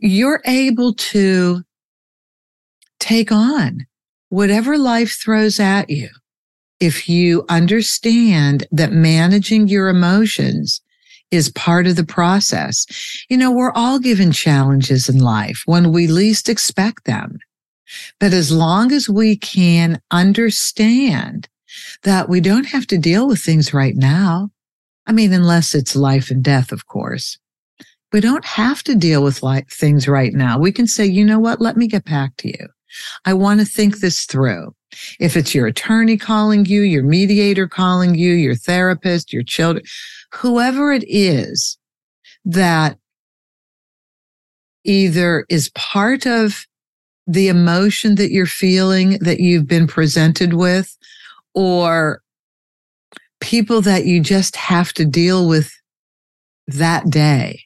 You're 0.00 0.40
able 0.46 0.94
to 0.94 1.62
take 3.00 3.32
on 3.32 3.86
whatever 4.28 4.78
life 4.78 5.18
throws 5.20 5.58
at 5.58 5.90
you. 5.90 6.08
If 6.78 7.08
you 7.08 7.44
understand 7.48 8.66
that 8.70 8.92
managing 8.92 9.68
your 9.68 9.88
emotions 9.88 10.80
is 11.30 11.50
part 11.50 11.86
of 11.86 11.96
the 11.96 12.04
process. 12.04 12.86
You 13.28 13.36
know, 13.36 13.50
we're 13.50 13.72
all 13.72 13.98
given 13.98 14.32
challenges 14.32 15.08
in 15.08 15.18
life 15.18 15.62
when 15.66 15.92
we 15.92 16.06
least 16.06 16.48
expect 16.48 17.04
them. 17.04 17.38
But 18.18 18.32
as 18.32 18.52
long 18.52 18.92
as 18.92 19.08
we 19.08 19.36
can 19.36 20.00
understand 20.10 21.48
that 22.02 22.28
we 22.28 22.40
don't 22.40 22.66
have 22.66 22.86
to 22.88 22.98
deal 22.98 23.28
with 23.28 23.40
things 23.40 23.72
right 23.72 23.96
now. 23.96 24.50
I 25.06 25.12
mean, 25.12 25.32
unless 25.32 25.74
it's 25.74 25.96
life 25.96 26.30
and 26.30 26.42
death, 26.42 26.72
of 26.72 26.86
course. 26.86 27.38
We 28.12 28.20
don't 28.20 28.44
have 28.44 28.82
to 28.84 28.94
deal 28.94 29.22
with 29.22 29.42
like 29.42 29.70
things 29.70 30.08
right 30.08 30.32
now. 30.32 30.58
We 30.58 30.72
can 30.72 30.86
say, 30.86 31.06
you 31.06 31.24
know 31.24 31.38
what? 31.38 31.60
Let 31.60 31.76
me 31.76 31.86
get 31.86 32.04
back 32.04 32.36
to 32.38 32.48
you. 32.48 32.68
I 33.24 33.34
want 33.34 33.60
to 33.60 33.66
think 33.66 33.98
this 33.98 34.24
through. 34.24 34.74
If 35.20 35.36
it's 35.36 35.54
your 35.54 35.68
attorney 35.68 36.16
calling 36.16 36.66
you, 36.66 36.80
your 36.80 37.04
mediator 37.04 37.68
calling 37.68 38.16
you, 38.16 38.32
your 38.32 38.56
therapist, 38.56 39.32
your 39.32 39.44
children, 39.44 39.84
whoever 40.34 40.92
it 40.92 41.04
is 41.06 41.78
that 42.44 42.98
either 44.84 45.44
is 45.48 45.70
part 45.70 46.26
of 46.26 46.66
the 47.26 47.48
emotion 47.48 48.16
that 48.16 48.32
you're 48.32 48.46
feeling 48.46 49.18
that 49.20 49.40
you've 49.40 49.66
been 49.66 49.86
presented 49.86 50.54
with 50.54 50.96
or 51.54 52.22
people 53.40 53.80
that 53.80 54.06
you 54.06 54.20
just 54.20 54.56
have 54.56 54.92
to 54.92 55.04
deal 55.04 55.48
with 55.48 55.72
that 56.66 57.08
day. 57.10 57.60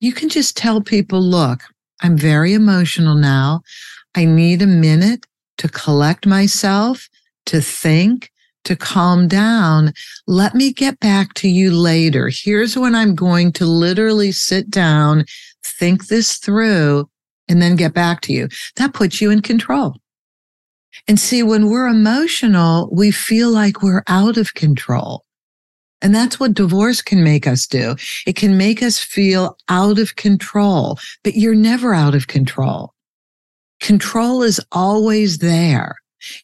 You 0.00 0.12
can 0.12 0.28
just 0.28 0.56
tell 0.56 0.80
people, 0.80 1.20
look, 1.20 1.62
I'm 2.02 2.16
very 2.16 2.52
emotional 2.52 3.14
now. 3.14 3.62
I 4.14 4.24
need 4.24 4.62
a 4.62 4.66
minute 4.66 5.26
to 5.58 5.68
collect 5.68 6.26
myself, 6.26 7.08
to 7.46 7.60
think, 7.60 8.30
to 8.66 8.76
calm 8.76 9.26
down. 9.26 9.92
Let 10.26 10.54
me 10.54 10.72
get 10.72 11.00
back 11.00 11.34
to 11.34 11.48
you 11.48 11.72
later. 11.72 12.30
Here's 12.32 12.76
when 12.76 12.94
I'm 12.94 13.14
going 13.14 13.52
to 13.52 13.66
literally 13.66 14.32
sit 14.32 14.70
down, 14.70 15.24
think 15.64 16.08
this 16.08 16.36
through, 16.36 17.08
and 17.48 17.62
then 17.62 17.76
get 17.76 17.94
back 17.94 18.20
to 18.22 18.32
you. 18.32 18.48
That 18.76 18.92
puts 18.94 19.20
you 19.20 19.30
in 19.30 19.40
control. 19.40 19.96
And 21.08 21.20
see, 21.20 21.42
when 21.42 21.68
we're 21.68 21.86
emotional, 21.86 22.88
we 22.92 23.10
feel 23.10 23.50
like 23.50 23.82
we're 23.82 24.02
out 24.08 24.36
of 24.36 24.54
control. 24.54 25.24
And 26.02 26.14
that's 26.14 26.38
what 26.38 26.54
divorce 26.54 27.00
can 27.00 27.24
make 27.24 27.46
us 27.46 27.66
do. 27.66 27.96
It 28.26 28.36
can 28.36 28.58
make 28.58 28.82
us 28.82 28.98
feel 28.98 29.56
out 29.68 29.98
of 29.98 30.16
control, 30.16 30.98
but 31.24 31.36
you're 31.36 31.54
never 31.54 31.94
out 31.94 32.14
of 32.14 32.26
control. 32.26 32.92
Control 33.80 34.42
is 34.42 34.60
always 34.72 35.38
there. 35.38 35.96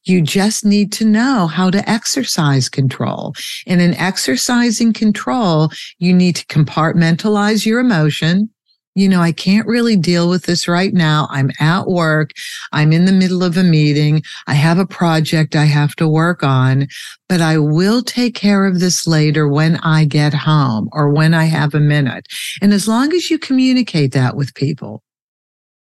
You 0.04 0.22
just 0.22 0.64
need 0.64 0.92
to 0.92 1.04
know 1.04 1.46
how 1.46 1.70
to 1.70 1.88
exercise 1.88 2.68
control. 2.68 3.35
And 3.66 3.80
in 3.80 3.94
exercising 3.94 4.92
control, 4.92 5.70
you 5.98 6.14
need 6.14 6.37
to 6.37 6.46
compartmentalize 6.46 7.64
your 7.66 7.80
emotion 7.80 8.50
you 8.94 9.08
know, 9.08 9.20
I 9.20 9.32
can't 9.32 9.66
really 9.66 9.96
deal 9.96 10.28
with 10.28 10.44
this 10.44 10.68
right 10.68 10.92
now. 10.92 11.26
I'm 11.30 11.50
at 11.61 11.87
work. 11.87 12.32
I'm 12.72 12.92
in 12.92 13.06
the 13.06 13.12
middle 13.12 13.42
of 13.42 13.56
a 13.56 13.62
meeting. 13.62 14.22
I 14.46 14.54
have 14.54 14.78
a 14.78 14.87
project 14.87 15.56
I 15.56 15.64
have 15.64 15.96
to 15.96 16.08
work 16.08 16.42
on, 16.42 16.88
but 17.28 17.40
I 17.40 17.58
will 17.58 18.02
take 18.02 18.35
care 18.35 18.66
of 18.66 18.80
this 18.80 19.06
later 19.06 19.48
when 19.48 19.76
I 19.78 20.04
get 20.04 20.35
home 20.35 20.90
or 20.92 21.08
when 21.08 21.32
I 21.32 21.44
have 21.44 21.74
a 21.74 21.80
minute. 21.80 22.26
And 22.61 22.74
as 22.74 22.87
long 22.87 23.14
as 23.14 23.30
you 23.30 23.38
communicate 23.38 24.12
that 24.12 24.37
with 24.37 24.54
people, 24.54 25.02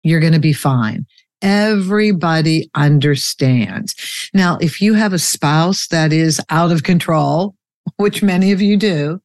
you're 0.01 0.19
going 0.21 0.33
to 0.33 0.39
be 0.39 0.53
fine. 0.53 1.05
Everybody 1.41 2.69
understands. 2.73 3.95
Now, 4.33 4.57
if 4.59 4.81
you 4.81 4.95
have 4.95 5.13
a 5.13 5.19
spouse 5.19 5.87
that 5.87 6.11
is 6.11 6.41
out 6.49 6.71
of 6.71 6.83
control, 6.83 7.55
which 7.97 8.23
many 8.23 8.51
of 8.51 8.61
you 8.61 8.77
do, 8.77 9.21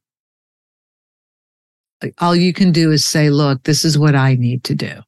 all 2.18 2.36
you 2.36 2.52
can 2.52 2.72
do 2.72 2.90
is 2.90 3.04
say, 3.04 3.30
look, 3.30 3.62
this 3.62 3.84
is 3.84 3.98
what 3.98 4.14
I 4.14 4.34
need 4.34 4.64
to 4.64 4.74
do. 4.74 5.00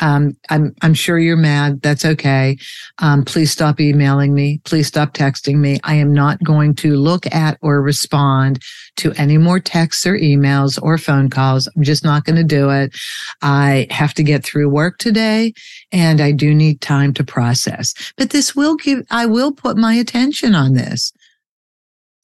Um, 0.00 0.36
I'm, 0.50 0.74
I'm 0.82 0.94
sure 0.94 1.18
you're 1.18 1.36
mad. 1.36 1.82
That's 1.82 2.04
okay. 2.04 2.56
Um, 2.98 3.24
please 3.24 3.50
stop 3.50 3.80
emailing 3.80 4.34
me. 4.34 4.60
Please 4.64 4.86
stop 4.86 5.14
texting 5.14 5.56
me. 5.56 5.80
I 5.84 5.94
am 5.94 6.12
not 6.12 6.42
going 6.42 6.74
to 6.76 6.96
look 6.96 7.26
at 7.34 7.58
or 7.62 7.82
respond 7.82 8.62
to 8.96 9.12
any 9.12 9.38
more 9.38 9.60
texts 9.60 10.06
or 10.06 10.16
emails 10.16 10.78
or 10.82 10.98
phone 10.98 11.30
calls. 11.30 11.68
I'm 11.76 11.82
just 11.82 12.04
not 12.04 12.24
going 12.24 12.36
to 12.36 12.44
do 12.44 12.70
it. 12.70 12.96
I 13.42 13.86
have 13.90 14.14
to 14.14 14.22
get 14.22 14.44
through 14.44 14.68
work 14.68 14.98
today 14.98 15.52
and 15.92 16.20
I 16.20 16.32
do 16.32 16.54
need 16.54 16.80
time 16.80 17.12
to 17.14 17.24
process, 17.24 17.94
but 18.16 18.30
this 18.30 18.54
will 18.54 18.76
give, 18.76 19.04
I 19.10 19.26
will 19.26 19.52
put 19.52 19.76
my 19.76 19.94
attention 19.94 20.54
on 20.54 20.74
this 20.74 21.12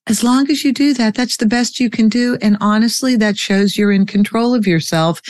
as 0.06 0.22
long 0.22 0.50
as 0.50 0.64
you 0.64 0.72
do 0.72 0.92
that, 0.94 1.14
that's 1.14 1.38
the 1.38 1.46
best 1.46 1.80
you 1.80 1.88
can 1.88 2.10
do. 2.10 2.36
And 2.42 2.58
honestly, 2.60 3.16
that 3.16 3.38
shows 3.38 3.76
you're 3.76 3.92
in 3.92 4.04
control 4.04 4.54
of 4.54 4.66
yourself 4.66 5.22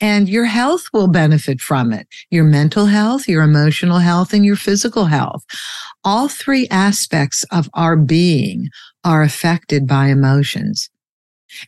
and 0.00 0.26
your 0.26 0.46
health 0.46 0.84
will 0.92 1.08
benefit 1.08 1.60
from 1.60 1.92
it. 1.92 2.08
Your 2.30 2.44
mental 2.44 2.86
health, 2.86 3.28
your 3.28 3.42
emotional 3.42 3.98
health, 3.98 4.32
and 4.32 4.44
your 4.44 4.56
physical 4.56 5.04
health. 5.04 5.44
All 6.02 6.28
three 6.28 6.66
aspects 6.70 7.44
of 7.50 7.68
our 7.74 7.94
being 7.94 8.68
are 9.04 9.22
affected 9.22 9.86
by 9.86 10.06
emotions. 10.06 10.88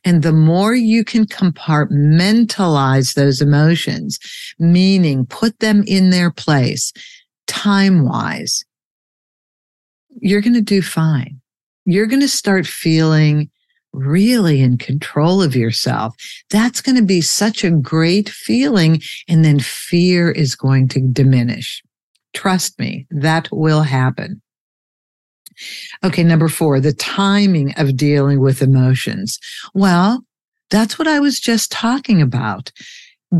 And 0.02 0.22
the 0.22 0.32
more 0.32 0.74
you 0.74 1.04
can 1.04 1.26
compartmentalize 1.26 3.12
those 3.12 3.42
emotions, 3.42 4.18
meaning 4.58 5.26
put 5.26 5.58
them 5.58 5.84
in 5.86 6.08
their 6.08 6.30
place 6.30 6.94
time 7.46 8.06
wise, 8.06 8.64
you're 10.08 10.40
going 10.40 10.54
to 10.54 10.62
do 10.62 10.80
fine 10.80 11.42
you're 11.84 12.06
going 12.06 12.20
to 12.20 12.28
start 12.28 12.66
feeling 12.66 13.50
really 13.92 14.60
in 14.60 14.76
control 14.76 15.42
of 15.42 15.54
yourself. 15.54 16.16
That's 16.50 16.80
going 16.80 16.96
to 16.96 17.04
be 17.04 17.20
such 17.20 17.64
a 17.64 17.70
great 17.70 18.28
feeling. 18.28 19.00
And 19.28 19.44
then 19.44 19.60
fear 19.60 20.30
is 20.30 20.54
going 20.54 20.88
to 20.88 21.00
diminish. 21.00 21.82
Trust 22.34 22.78
me, 22.78 23.06
that 23.10 23.48
will 23.52 23.82
happen. 23.82 24.42
Okay. 26.02 26.24
Number 26.24 26.48
four, 26.48 26.80
the 26.80 26.92
timing 26.92 27.72
of 27.76 27.96
dealing 27.96 28.40
with 28.40 28.60
emotions. 28.60 29.38
Well, 29.72 30.24
that's 30.70 30.98
what 30.98 31.06
I 31.06 31.20
was 31.20 31.38
just 31.38 31.70
talking 31.70 32.20
about. 32.20 32.72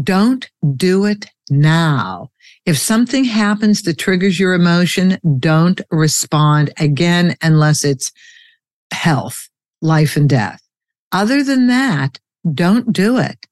Don't 0.02 0.48
do 0.76 1.04
it 1.04 1.26
now. 1.50 2.30
If 2.66 2.78
something 2.78 3.24
happens 3.24 3.82
that 3.82 3.98
triggers 3.98 4.38
your 4.38 4.54
emotion, 4.54 5.18
don't 5.38 5.80
respond 5.90 6.72
again 6.78 7.36
unless 7.42 7.84
it's 7.84 8.12
health, 8.92 9.48
life 9.80 10.16
and 10.16 10.28
death. 10.28 10.60
Other 11.12 11.42
than 11.42 11.66
that, 11.68 12.18
don't 12.52 12.92
do 12.92 13.18
it. 13.18 13.46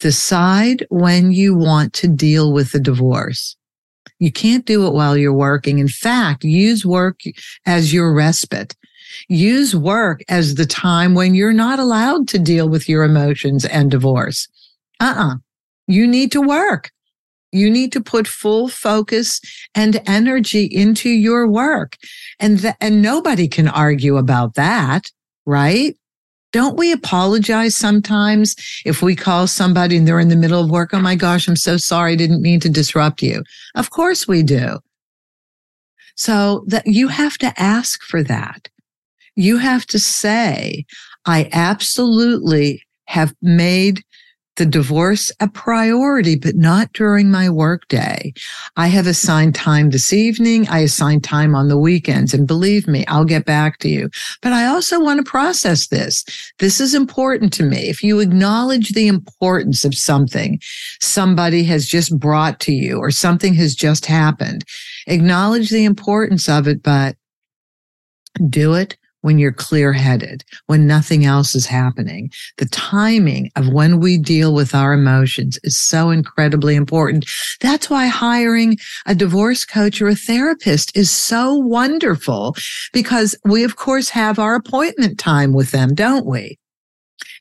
Decide 0.00 0.86
when 0.90 1.32
you 1.32 1.54
want 1.54 1.92
to 1.94 2.08
deal 2.08 2.52
with 2.52 2.72
the 2.72 2.80
divorce. 2.80 3.56
You 4.18 4.32
can't 4.32 4.64
do 4.64 4.86
it 4.86 4.92
while 4.92 5.16
you're 5.16 5.32
working. 5.32 5.78
In 5.78 5.88
fact, 5.88 6.44
use 6.44 6.84
work 6.84 7.20
as 7.66 7.92
your 7.92 8.12
respite. 8.12 8.76
Use 9.28 9.74
work 9.74 10.22
as 10.28 10.54
the 10.54 10.66
time 10.66 11.14
when 11.14 11.34
you're 11.34 11.52
not 11.52 11.78
allowed 11.78 12.28
to 12.28 12.38
deal 12.38 12.68
with 12.68 12.88
your 12.88 13.04
emotions 13.04 13.64
and 13.64 13.90
divorce. 13.90 14.48
Uh-uh. 15.00 15.36
You 15.86 16.06
need 16.06 16.32
to 16.32 16.40
work. 16.40 16.90
You 17.52 17.70
need 17.70 17.92
to 17.92 18.00
put 18.00 18.26
full 18.26 18.68
focus 18.68 19.40
and 19.74 20.02
energy 20.06 20.64
into 20.64 21.08
your 21.08 21.48
work. 21.48 21.96
And, 22.38 22.60
th- 22.60 22.74
and 22.80 23.02
nobody 23.02 23.48
can 23.48 23.68
argue 23.68 24.16
about 24.16 24.54
that, 24.54 25.10
right? 25.46 25.96
Don't 26.52 26.78
we 26.78 26.92
apologize 26.92 27.76
sometimes 27.76 28.56
if 28.84 29.02
we 29.02 29.14
call 29.14 29.46
somebody 29.46 29.96
and 29.96 30.08
they're 30.08 30.20
in 30.20 30.28
the 30.28 30.36
middle 30.36 30.62
of 30.62 30.70
work? 30.70 30.90
Oh 30.92 31.00
my 31.00 31.14
gosh, 31.14 31.46
I'm 31.46 31.56
so 31.56 31.76
sorry. 31.76 32.12
I 32.12 32.16
didn't 32.16 32.42
mean 32.42 32.60
to 32.60 32.70
disrupt 32.70 33.22
you. 33.22 33.42
Of 33.74 33.90
course 33.90 34.26
we 34.26 34.42
do. 34.42 34.78
So 36.16 36.64
that 36.66 36.86
you 36.86 37.08
have 37.08 37.38
to 37.38 37.52
ask 37.60 38.02
for 38.02 38.22
that. 38.24 38.68
You 39.36 39.58
have 39.58 39.86
to 39.86 39.98
say, 39.98 40.84
I 41.26 41.48
absolutely 41.52 42.82
have 43.06 43.34
made 43.40 44.02
the 44.58 44.66
divorce 44.66 45.32
a 45.40 45.48
priority, 45.48 46.36
but 46.36 46.56
not 46.56 46.92
during 46.92 47.30
my 47.30 47.48
workday. 47.48 48.32
I 48.76 48.88
have 48.88 49.06
assigned 49.06 49.54
time 49.54 49.90
this 49.90 50.12
evening. 50.12 50.68
I 50.68 50.80
assign 50.80 51.20
time 51.20 51.54
on 51.54 51.68
the 51.68 51.78
weekends. 51.78 52.34
And 52.34 52.46
believe 52.46 52.86
me, 52.86 53.06
I'll 53.06 53.24
get 53.24 53.46
back 53.46 53.78
to 53.78 53.88
you. 53.88 54.10
But 54.42 54.52
I 54.52 54.66
also 54.66 55.00
want 55.00 55.24
to 55.24 55.30
process 55.30 55.86
this. 55.86 56.24
This 56.58 56.80
is 56.80 56.94
important 56.94 57.52
to 57.54 57.62
me. 57.62 57.88
If 57.88 58.02
you 58.02 58.20
acknowledge 58.20 58.90
the 58.90 59.06
importance 59.06 59.84
of 59.84 59.94
something 59.94 60.60
somebody 61.00 61.64
has 61.64 61.86
just 61.86 62.18
brought 62.18 62.60
to 62.60 62.72
you 62.72 62.98
or 62.98 63.10
something 63.10 63.54
has 63.54 63.74
just 63.74 64.06
happened, 64.06 64.64
acknowledge 65.06 65.70
the 65.70 65.84
importance 65.84 66.48
of 66.48 66.68
it, 66.68 66.82
but 66.82 67.16
do 68.50 68.74
it 68.74 68.96
when 69.22 69.38
you're 69.38 69.52
clear 69.52 69.92
headed, 69.92 70.44
when 70.66 70.86
nothing 70.86 71.24
else 71.24 71.54
is 71.54 71.66
happening. 71.66 72.30
The 72.58 72.66
timing 72.66 73.50
of 73.56 73.68
when 73.68 74.00
we 74.00 74.18
deal 74.18 74.54
with 74.54 74.74
our 74.74 74.92
emotions 74.92 75.58
is 75.64 75.76
so 75.76 76.10
incredibly 76.10 76.76
important. 76.76 77.28
That's 77.60 77.90
why 77.90 78.06
hiring 78.06 78.76
a 79.06 79.14
divorce 79.14 79.64
coach 79.64 80.00
or 80.00 80.08
a 80.08 80.14
therapist 80.14 80.96
is 80.96 81.10
so 81.10 81.54
wonderful 81.54 82.56
because 82.92 83.36
we, 83.44 83.64
of 83.64 83.76
course, 83.76 84.08
have 84.10 84.38
our 84.38 84.54
appointment 84.54 85.18
time 85.18 85.52
with 85.52 85.70
them, 85.70 85.94
don't 85.94 86.26
we? 86.26 86.58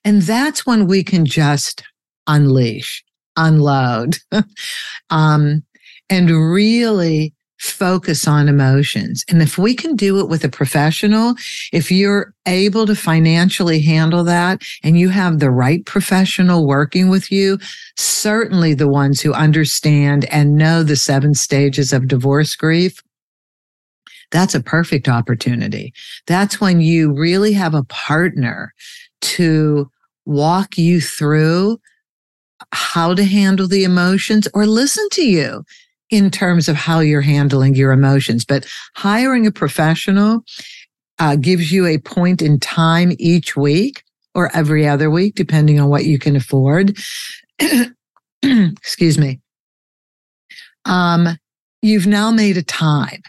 And 0.04 0.22
that's 0.22 0.66
when 0.66 0.88
we 0.88 1.04
can 1.04 1.26
just 1.26 1.84
unleash, 2.28 3.04
unload, 3.36 4.18
um, 5.10 5.64
and 6.10 6.30
really 6.30 7.34
focus 7.60 8.28
on 8.28 8.48
emotions. 8.48 9.24
And 9.30 9.42
if 9.42 9.58
we 9.58 9.74
can 9.74 9.96
do 9.96 10.20
it 10.20 10.30
with 10.30 10.44
a 10.44 10.50
professional, 10.50 11.36
if 11.74 11.92
you're 11.92 12.34
able 12.46 12.86
to 12.86 12.96
financially 12.96 13.82
handle 13.82 14.24
that 14.26 14.62
and 14.84 15.00
you 15.00 15.10
have 15.10 15.40
the 15.40 15.52
right 15.52 15.86
professional 15.86 16.68
working 16.68 17.10
with 17.10 17.32
you, 17.32 17.58
certainly 17.98 18.74
the 18.74 18.88
ones 18.88 19.22
who 19.22 19.34
understand 19.34 20.26
and 20.26 20.56
know 20.56 20.84
the 20.84 20.96
seven 20.96 21.34
stages 21.34 21.94
of 21.94 22.08
divorce 22.08 22.56
grief, 22.56 23.02
that's 24.32 24.56
a 24.56 24.62
perfect 24.62 25.08
opportunity. 25.08 25.94
That's 26.26 26.60
when 26.60 26.82
you 26.82 27.14
really 27.14 27.54
have 27.54 27.74
a 27.74 27.84
partner 27.86 28.74
to 29.22 29.90
walk 30.26 30.78
you 30.78 31.00
through 31.00 31.80
how 32.74 33.14
to 33.14 33.24
handle 33.24 33.68
the 33.68 33.84
emotions 33.84 34.48
or 34.54 34.66
listen 34.66 35.08
to 35.12 35.26
you 35.26 35.64
in 36.10 36.32
terms 36.32 36.70
of 36.70 36.76
how 36.76 37.00
you're 37.00 37.22
handling 37.22 37.76
your 37.76 37.92
emotions. 37.92 38.46
But 38.46 38.66
hiring 38.96 39.46
a 39.46 39.52
professional 39.52 40.44
uh, 41.20 41.36
gives 41.36 41.72
you 41.72 41.86
a 41.86 41.98
point 41.98 42.42
in 42.42 42.60
time 42.60 43.12
each 43.18 43.56
week 43.56 44.04
or 44.36 44.56
every 44.56 44.88
other 44.88 45.10
week, 45.10 45.36
depending 45.36 45.80
on 45.80 45.90
what 45.90 46.06
you 46.06 46.20
can 46.20 46.36
afford. 46.36 46.98
Excuse 48.44 49.18
me. 49.18 49.40
Um, 50.86 51.38
you've 51.82 52.08
now 52.08 52.32
made 52.32 52.58
a 52.58 52.64
time 52.64 53.22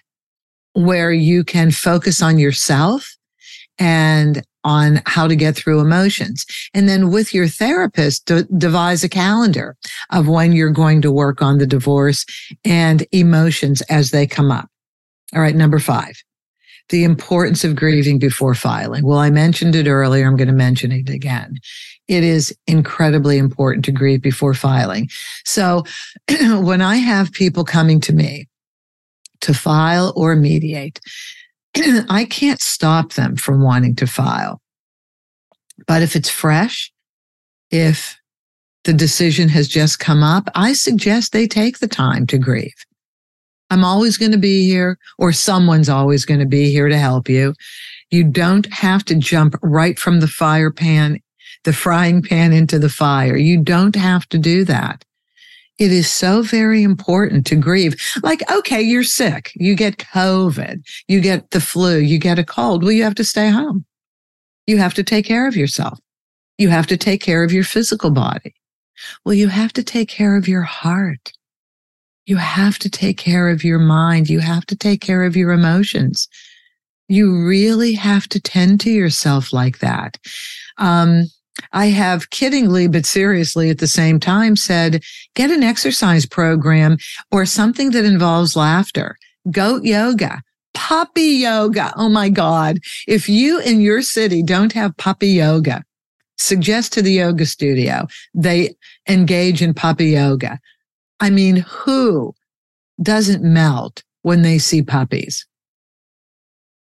where 0.75 1.11
you 1.11 1.45
can 1.45 1.71
focus 1.71 2.23
on 2.23 2.39
yourself 2.39 3.17
and 3.79 4.45
on 4.65 5.01
how 5.07 5.27
to 5.27 5.37
get 5.37 5.57
through 5.57 5.81
emotions. 5.81 6.45
And 6.75 6.89
then 6.89 7.11
with 7.11 7.33
your 7.33 7.49
therapist, 7.49 8.27
de- 8.27 8.45
devise 8.45 9.05
a 9.05 9.09
calendar 9.09 9.77
of 10.11 10.29
when 10.29 10.53
you're 10.53 10.71
going 10.71 11.01
to 11.03 11.13
work 11.13 11.41
on 11.43 11.59
the 11.59 11.67
divorce 11.67 12.25
and 12.65 13.07
emotions 13.13 13.81
as 13.83 14.11
they 14.11 14.27
come 14.27 14.51
up. 14.51 14.69
All 15.35 15.43
right. 15.43 15.55
Number 15.55 15.79
five, 15.79 16.23
the 16.89 17.05
importance 17.05 17.65
of 17.65 17.77
grieving 17.77 18.19
before 18.19 18.55
filing. 18.55 19.05
Well, 19.05 19.19
I 19.19 19.31
mentioned 19.31 19.75
it 19.75 19.87
earlier. 19.87 20.27
I'm 20.27 20.37
going 20.37 20.49
to 20.49 20.55
mention 20.55 20.91
it 20.91 21.09
again. 21.09 21.59
It 22.09 22.25
is 22.25 22.57
incredibly 22.67 23.37
important 23.37 23.85
to 23.85 23.93
grieve 23.93 24.23
before 24.23 24.55
filing. 24.55 25.09
So 25.45 25.85
when 26.41 26.81
I 26.81 26.97
have 26.97 27.33
people 27.33 27.65
coming 27.65 28.01
to 28.01 28.15
me 28.15 28.49
to 29.43 29.53
file 29.53 30.13
or 30.17 30.35
mediate, 30.35 31.01
I 32.09 32.27
can't 32.29 32.61
stop 32.61 33.13
them 33.13 33.37
from 33.37 33.63
wanting 33.63 33.95
to 33.97 34.07
file. 34.07 34.61
But 35.87 36.03
if 36.03 36.17
it's 36.17 36.31
fresh, 36.31 36.93
if 37.71 38.19
the 38.85 38.93
decision 38.93 39.49
has 39.51 39.69
just 39.69 39.99
come 39.99 40.23
up, 40.23 40.49
I 40.55 40.73
suggest 40.73 41.33
they 41.33 41.47
take 41.47 41.79
the 41.79 41.89
time 41.89 42.27
to 42.29 42.39
grieve. 42.39 42.75
I'm 43.71 43.85
always 43.85 44.17
going 44.17 44.33
to 44.33 44.39
be 44.39 44.67
here, 44.67 44.99
or 45.19 45.33
someone's 45.33 45.89
always 45.89 46.25
going 46.25 46.41
to 46.41 46.47
be 46.47 46.71
here 46.73 46.89
to 46.89 46.99
help 46.99 47.29
you. 47.29 47.55
You 48.11 48.25
don't 48.25 48.67
have 48.73 49.05
to 49.07 49.15
jump 49.15 49.57
right 49.63 49.99
from 49.99 50.21
the 50.21 50.27
fire 50.27 50.71
pan, 50.71 51.21
the 51.65 51.75
frying 51.75 52.23
pan 52.23 52.53
into 52.53 52.79
the 52.79 52.89
fire. 52.89 53.37
You 53.37 53.63
don't 53.63 53.95
have 53.95 54.27
to 54.31 54.39
do 54.39 54.65
that. 54.65 55.05
It 55.79 55.93
is 55.93 56.11
so 56.11 56.43
very 56.43 56.83
important 56.83 57.47
to 57.47 57.57
grieve. 57.57 57.95
Like, 58.23 58.43
okay, 58.51 58.83
you're 58.83 59.05
sick. 59.05 59.53
You 59.55 59.77
get 59.77 59.99
COVID. 59.99 60.85
You 61.07 61.21
get 61.21 61.51
the 61.51 61.61
flu. 61.61 61.99
You 61.99 62.19
get 62.19 62.39
a 62.39 62.45
cold. 62.45 62.83
Well, 62.83 62.93
you 62.93 63.05
have 63.05 63.15
to 63.17 63.25
stay 63.25 63.49
home. 63.49 63.85
You 64.67 64.79
have 64.79 64.95
to 64.95 65.05
take 65.05 65.25
care 65.25 65.47
of 65.47 65.57
yourself. 65.57 65.99
You 66.59 66.69
have 66.69 66.89
to 66.89 66.97
take 66.97 67.23
care 67.23 67.45
of 67.45 67.53
your 67.53 67.65
physical 67.65 68.11
body. 68.11 68.55
Well, 69.25 69.35
you 69.35 69.49
have 69.49 69.73
to 69.75 69.85
take 69.85 70.09
care 70.09 70.37
of 70.37 70.49
your 70.49 70.63
heart. 70.63 71.33
You 72.27 72.37
have 72.37 72.79
to 72.81 72.91
take 72.91 73.17
care 73.17 73.49
of 73.49 73.65
your 73.65 73.79
mind. 73.79 74.29
You 74.29 74.41
have 74.41 74.67
to 74.67 74.77
take 74.77 75.01
care 75.01 75.25
of 75.25 75.37
your 75.37 75.53
emotions. 75.53 76.29
You 77.09 77.47
really 77.47 77.95
have 77.95 78.29
to 78.29 78.41
tend 78.41 78.81
to 78.81 78.91
yourself 78.91 79.53
like 79.53 79.79
that. 79.79 80.19
Um, 80.77 81.29
I 81.73 81.87
have 81.87 82.31
kiddingly, 82.31 82.91
but 82.91 83.07
seriously 83.07 83.71
at 83.71 83.79
the 83.79 83.87
same 83.87 84.21
time 84.21 84.57
said, 84.57 85.03
get 85.35 85.51
an 85.51 85.63
exercise 85.63 86.27
program 86.27 86.99
or 87.31 87.47
something 87.47 87.91
that 87.91 88.05
involves 88.05 88.57
laughter. 88.57 89.17
Goat 89.51 89.85
yoga, 89.85 90.43
puppy 90.75 91.23
yoga. 91.23 91.93
Oh 91.97 92.09
my 92.09 92.29
God. 92.29 92.79
If 93.07 93.29
you 93.29 93.61
in 93.61 93.81
your 93.81 94.03
city 94.03 94.43
don't 94.43 94.73
have 94.73 94.97
puppy 94.97 95.29
yoga, 95.29 95.85
suggest 96.37 96.93
to 96.93 97.03
the 97.03 97.13
yoga 97.13 97.45
studio 97.45 98.07
they 98.35 98.77
engage 99.09 99.61
in 99.61 99.75
puppy 99.75 100.07
yoga. 100.07 100.59
I 101.21 101.31
mean, 101.31 101.57
who 101.57 102.35
doesn't 103.03 103.43
melt 103.43 104.03
when 104.23 104.43
they 104.43 104.59
see 104.59 104.83
puppies? 104.83 105.47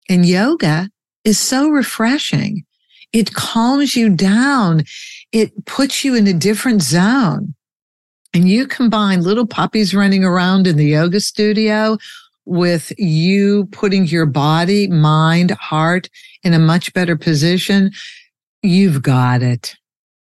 And 0.08 0.24
yoga 0.24 0.90
is 1.24 1.38
so 1.38 1.68
refreshing. 1.68 2.64
It 3.12 3.34
calms 3.34 3.96
you 3.96 4.10
down. 4.10 4.84
It 5.32 5.64
puts 5.66 6.04
you 6.04 6.14
in 6.14 6.26
a 6.26 6.32
different 6.32 6.82
zone. 6.82 7.54
And 8.34 8.48
you 8.48 8.66
combine 8.66 9.22
little 9.22 9.46
puppies 9.46 9.94
running 9.94 10.24
around 10.24 10.66
in 10.66 10.76
the 10.76 10.84
yoga 10.84 11.20
studio 11.20 11.96
with 12.44 12.92
you 12.98 13.66
putting 13.72 14.06
your 14.06 14.26
body, 14.26 14.88
mind, 14.88 15.50
heart 15.52 16.08
in 16.42 16.54
a 16.54 16.58
much 16.58 16.92
better 16.92 17.16
position. 17.16 17.90
You've 18.62 19.02
got 19.02 19.42
it. 19.42 19.76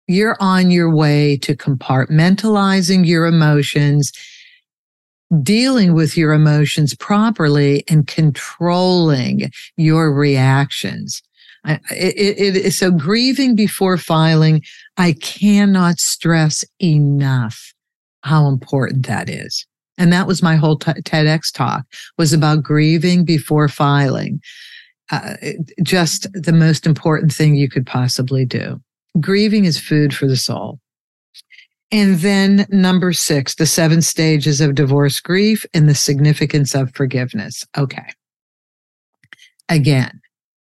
You're 0.07 0.37
on 0.39 0.69
your 0.69 0.93
way 0.93 1.37
to 1.37 1.55
compartmentalizing 1.55 3.05
your 3.05 3.25
emotions, 3.25 4.11
dealing 5.41 5.93
with 5.93 6.17
your 6.17 6.33
emotions 6.33 6.93
properly 6.95 7.83
and 7.89 8.05
controlling 8.05 9.49
your 9.77 10.13
reactions. 10.13 11.21
It, 11.65 12.55
it, 12.57 12.71
so 12.71 12.91
grieving 12.91 13.55
before 13.55 13.97
filing, 13.97 14.61
I 14.97 15.13
cannot 15.13 15.99
stress 15.99 16.65
enough 16.81 17.73
how 18.21 18.47
important 18.47 19.05
that 19.07 19.29
is. 19.29 19.65
And 19.97 20.11
that 20.11 20.27
was 20.27 20.41
my 20.41 20.55
whole 20.55 20.77
t- 20.77 20.91
TEDx 20.91 21.53
talk 21.53 21.85
was 22.17 22.33
about 22.33 22.63
grieving 22.63 23.25
before 23.25 23.67
filing. 23.67 24.41
Uh, 25.11 25.35
just 25.83 26.27
the 26.33 26.53
most 26.53 26.85
important 26.85 27.31
thing 27.31 27.55
you 27.55 27.69
could 27.69 27.85
possibly 27.85 28.45
do. 28.45 28.81
Grieving 29.19 29.65
is 29.65 29.79
food 29.79 30.15
for 30.15 30.27
the 30.27 30.37
soul. 30.37 30.79
And 31.91 32.15
then 32.19 32.65
number 32.69 33.13
six, 33.13 33.53
the 33.55 33.67
seven 33.67 34.01
stages 34.01 34.59
of 34.59 34.73
divorce 34.73 35.19
grief 35.19 35.63
and 35.75 35.87
the 35.87 35.93
significance 35.93 36.73
of 36.73 36.95
forgiveness. 36.95 37.63
Okay. 37.77 38.07
Again, 39.69 40.19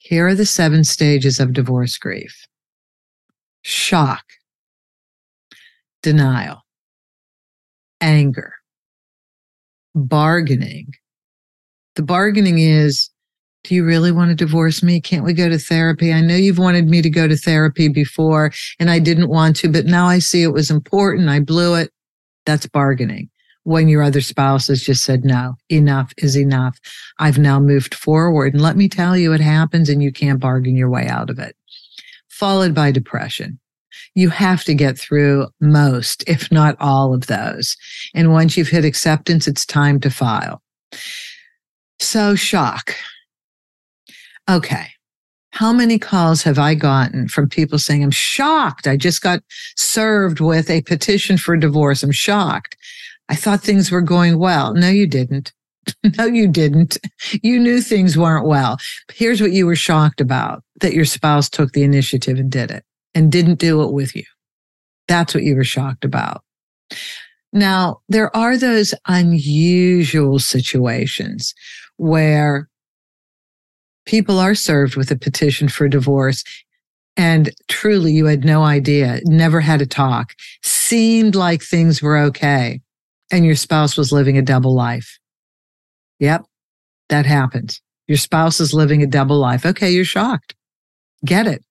here 0.09 0.29
are 0.29 0.37
the 0.37 0.47
seven 0.47 0.85
stages 0.85 1.41
of 1.41 1.53
divorce 1.53 1.99
grief 1.99 2.47
shock, 3.63 4.23
denial, 6.01 6.63
anger, 8.01 8.55
bargaining. 9.97 10.93
The 11.97 12.05
bargaining 12.05 12.61
is 12.61 13.11
Do 13.65 13.75
you 13.75 13.85
really 13.85 14.13
want 14.13 14.29
to 14.29 14.37
divorce 14.37 14.81
me? 14.81 15.01
Can't 15.01 15.25
we 15.25 15.33
go 15.33 15.49
to 15.49 15.59
therapy? 15.59 16.13
I 16.13 16.21
know 16.21 16.37
you've 16.37 16.59
wanted 16.59 16.87
me 16.87 17.03
to 17.03 17.11
go 17.11 17.27
to 17.27 17.37
therapy 17.37 17.89
before 17.89 18.53
and 18.79 18.89
I 18.89 19.01
didn't 19.01 19.29
want 19.29 19.57
to, 19.57 19.69
but 19.69 19.87
now 19.87 20.07
I 20.07 20.21
see 20.21 20.45
it 20.45 20.53
was 20.53 20.71
important. 20.71 21.29
I 21.29 21.41
blew 21.41 21.75
it. 21.75 21.91
That's 22.45 22.69
bargaining. 22.69 23.29
When 23.67 23.89
your 23.89 24.03
other 24.03 24.21
spouse 24.21 24.69
has 24.69 24.83
just 24.83 25.03
said, 25.03 25.25
no, 25.25 25.57
enough 25.69 26.13
is 26.19 26.37
enough. 26.37 26.79
I've 27.19 27.37
now 27.37 27.59
moved 27.59 27.95
forward. 27.95 28.55
And 28.55 28.63
let 28.63 28.77
me 28.77 28.89
tell 28.89 29.17
you, 29.17 29.33
it 29.33 29.41
happens 29.41 29.89
and 29.89 30.01
you 30.01 30.13
can't 30.13 30.39
bargain 30.39 30.77
your 30.77 30.89
way 30.89 31.09
out 31.09 31.31
of 31.31 31.41
it. 31.41 31.57
Followed 32.29 32.75
by 32.75 32.93
depression 32.93 33.59
you 34.17 34.31
have 34.31 34.65
to 34.65 34.75
get 34.75 34.99
through 34.99 35.47
most, 35.61 36.25
if 36.27 36.51
not 36.51 36.75
all 36.81 37.13
of 37.13 37.27
those. 37.27 37.77
And 38.15 38.33
once 38.33 38.57
you've 38.57 38.69
hit 38.69 38.85
acceptance, 38.85 39.47
it's 39.47 39.67
time 39.67 40.01
to 40.01 40.11
file. 40.11 40.63
So 42.01 42.35
shock. 42.35 42.95
Okay. 44.49 44.87
How 45.51 45.73
many 45.73 45.99
calls 45.99 46.43
have 46.43 46.59
I 46.59 46.75
gotten 46.75 47.29
from 47.29 47.49
people 47.49 47.79
saying, 47.79 48.03
I'm 48.03 48.11
shocked. 48.11 48.87
I 48.87 48.97
just 48.97 49.23
got 49.23 49.41
served 49.77 50.41
with 50.41 50.71
a 50.71 50.83
petition 50.83 51.37
for 51.37 51.57
divorce. 51.57 52.03
I'm 52.03 52.13
shocked. 52.13 52.77
I 53.29 53.35
thought 53.35 53.61
things 53.61 53.91
were 53.91 54.03
going 54.03 54.39
well. 54.39 54.75
No, 54.75 54.89
you 54.89 55.07
didn't. 55.07 55.53
no, 56.19 56.27
you 56.27 56.49
didn't. 56.49 56.97
You 57.43 57.59
knew 57.59 57.81
things 57.81 58.17
weren't 58.17 58.47
well. 58.47 58.79
Here's 59.13 59.41
what 59.41 59.53
you 59.53 59.67
were 59.67 59.77
shocked 59.77 60.21
about 60.21 60.63
that 60.81 60.95
your 60.95 61.05
spouse 61.05 61.49
took 61.49 61.73
the 61.73 61.83
initiative 61.83 62.39
and 62.39 62.51
did 62.51 62.71
it 62.71 62.85
and 63.15 63.33
didn't 63.33 63.59
do 63.59 63.83
it 63.83 63.93
with 63.93 64.15
you. 64.15 64.25
That's 65.09 65.35
what 65.35 65.45
you 65.45 65.57
were 65.57 65.65
shocked 65.65 66.05
about. 66.05 66.43
Now, 67.53 68.01
there 68.09 68.35
are 68.37 68.57
those 68.57 68.95
unusual 69.07 70.39
situations 70.39 71.55
where 71.97 72.69
people 74.05 74.39
are 74.39 74.55
served 74.55 74.97
with 74.97 75.11
a 75.11 75.17
petition 75.17 75.69
for 75.69 75.89
divorce 75.89 76.45
and 77.17 77.51
truly 77.69 78.13
you 78.13 78.27
had 78.27 78.45
no 78.45 78.63
idea, 78.63 79.21
never 79.25 79.61
had 79.61 79.81
a 79.81 79.87
talk, 79.87 80.35
seemed 80.63 81.35
like 81.35 81.63
things 81.63 82.03
were 82.03 82.19
okay, 82.19 82.81
and 83.31 83.45
your 83.45 83.57
spouse 83.57 83.97
was 83.97 84.13
living 84.13 84.39
a 84.39 84.43
double 84.43 84.75
life. 84.75 85.19
Yep, 86.21 86.47
that 87.09 87.27
happens. 87.27 87.81
Your 88.07 88.19
spouse 88.19 88.61
is 88.61 88.73
living 88.73 89.03
a 89.03 89.07
double 89.07 89.39
life. 89.39 89.67
Okay, 89.67 89.91
you're 89.91 90.05
shocked. 90.05 90.55
Get 91.25 91.47
it 91.47 91.65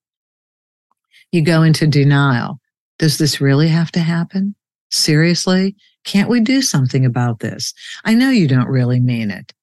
you 1.36 1.42
go 1.42 1.64
into 1.64 1.86
denial. 1.86 2.60
Does 2.98 3.18
this 3.18 3.42
really 3.42 3.68
have 3.68 3.92
to 3.92 4.00
happen? 4.00 4.56
Seriously? 4.90 5.76
Can't 6.06 6.30
we 6.30 6.40
do 6.40 6.62
something 6.62 7.06
about 7.06 7.40
this? 7.40 7.74
I 8.06 8.14
know 8.14 8.30
you 8.30 8.48
don't 8.48 8.70
really 8.70 9.00
mean 9.00 9.30
it. 9.30 9.54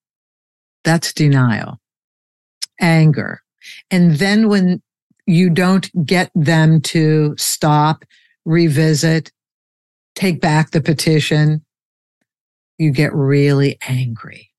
That's 0.85 1.13
denial, 1.13 1.81
anger. 2.81 3.41
And 3.91 4.17
then 4.17 4.49
when 4.49 4.83
you 5.27 5.49
don't 5.49 5.89
get 6.05 6.31
them 6.35 6.81
to 6.83 7.35
stop, 7.39 8.05
revisit, 8.45 9.33
take 10.15 10.41
back 10.41 10.73
the 10.73 10.81
petition, 10.81 11.65
you 12.83 12.91
get 12.91 13.15
really 13.15 13.79
angry. 13.89 14.51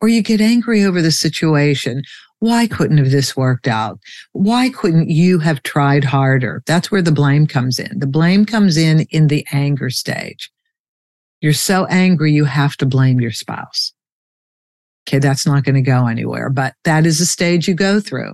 Or 0.00 0.08
you 0.08 0.22
get 0.22 0.40
angry 0.40 0.84
over 0.84 1.00
the 1.00 1.12
situation 1.12 2.02
why 2.42 2.66
couldn't 2.66 2.98
have 2.98 3.12
this 3.12 3.36
worked 3.36 3.68
out? 3.68 4.00
Why 4.32 4.68
couldn't 4.68 5.08
you 5.08 5.38
have 5.38 5.62
tried 5.62 6.02
harder? 6.02 6.64
That's 6.66 6.90
where 6.90 7.00
the 7.00 7.12
blame 7.12 7.46
comes 7.46 7.78
in. 7.78 8.00
The 8.00 8.06
blame 8.08 8.46
comes 8.46 8.76
in 8.76 9.06
in 9.10 9.28
the 9.28 9.46
anger 9.52 9.90
stage. 9.90 10.50
You're 11.40 11.52
so 11.52 11.86
angry, 11.86 12.32
you 12.32 12.44
have 12.44 12.76
to 12.78 12.86
blame 12.86 13.20
your 13.20 13.30
spouse. 13.30 13.92
Okay, 15.06 15.20
that's 15.20 15.46
not 15.46 15.62
going 15.62 15.76
to 15.76 15.82
go 15.82 16.08
anywhere, 16.08 16.50
but 16.50 16.74
that 16.82 17.06
is 17.06 17.20
a 17.20 17.26
stage 17.26 17.68
you 17.68 17.74
go 17.74 18.00
through. 18.00 18.32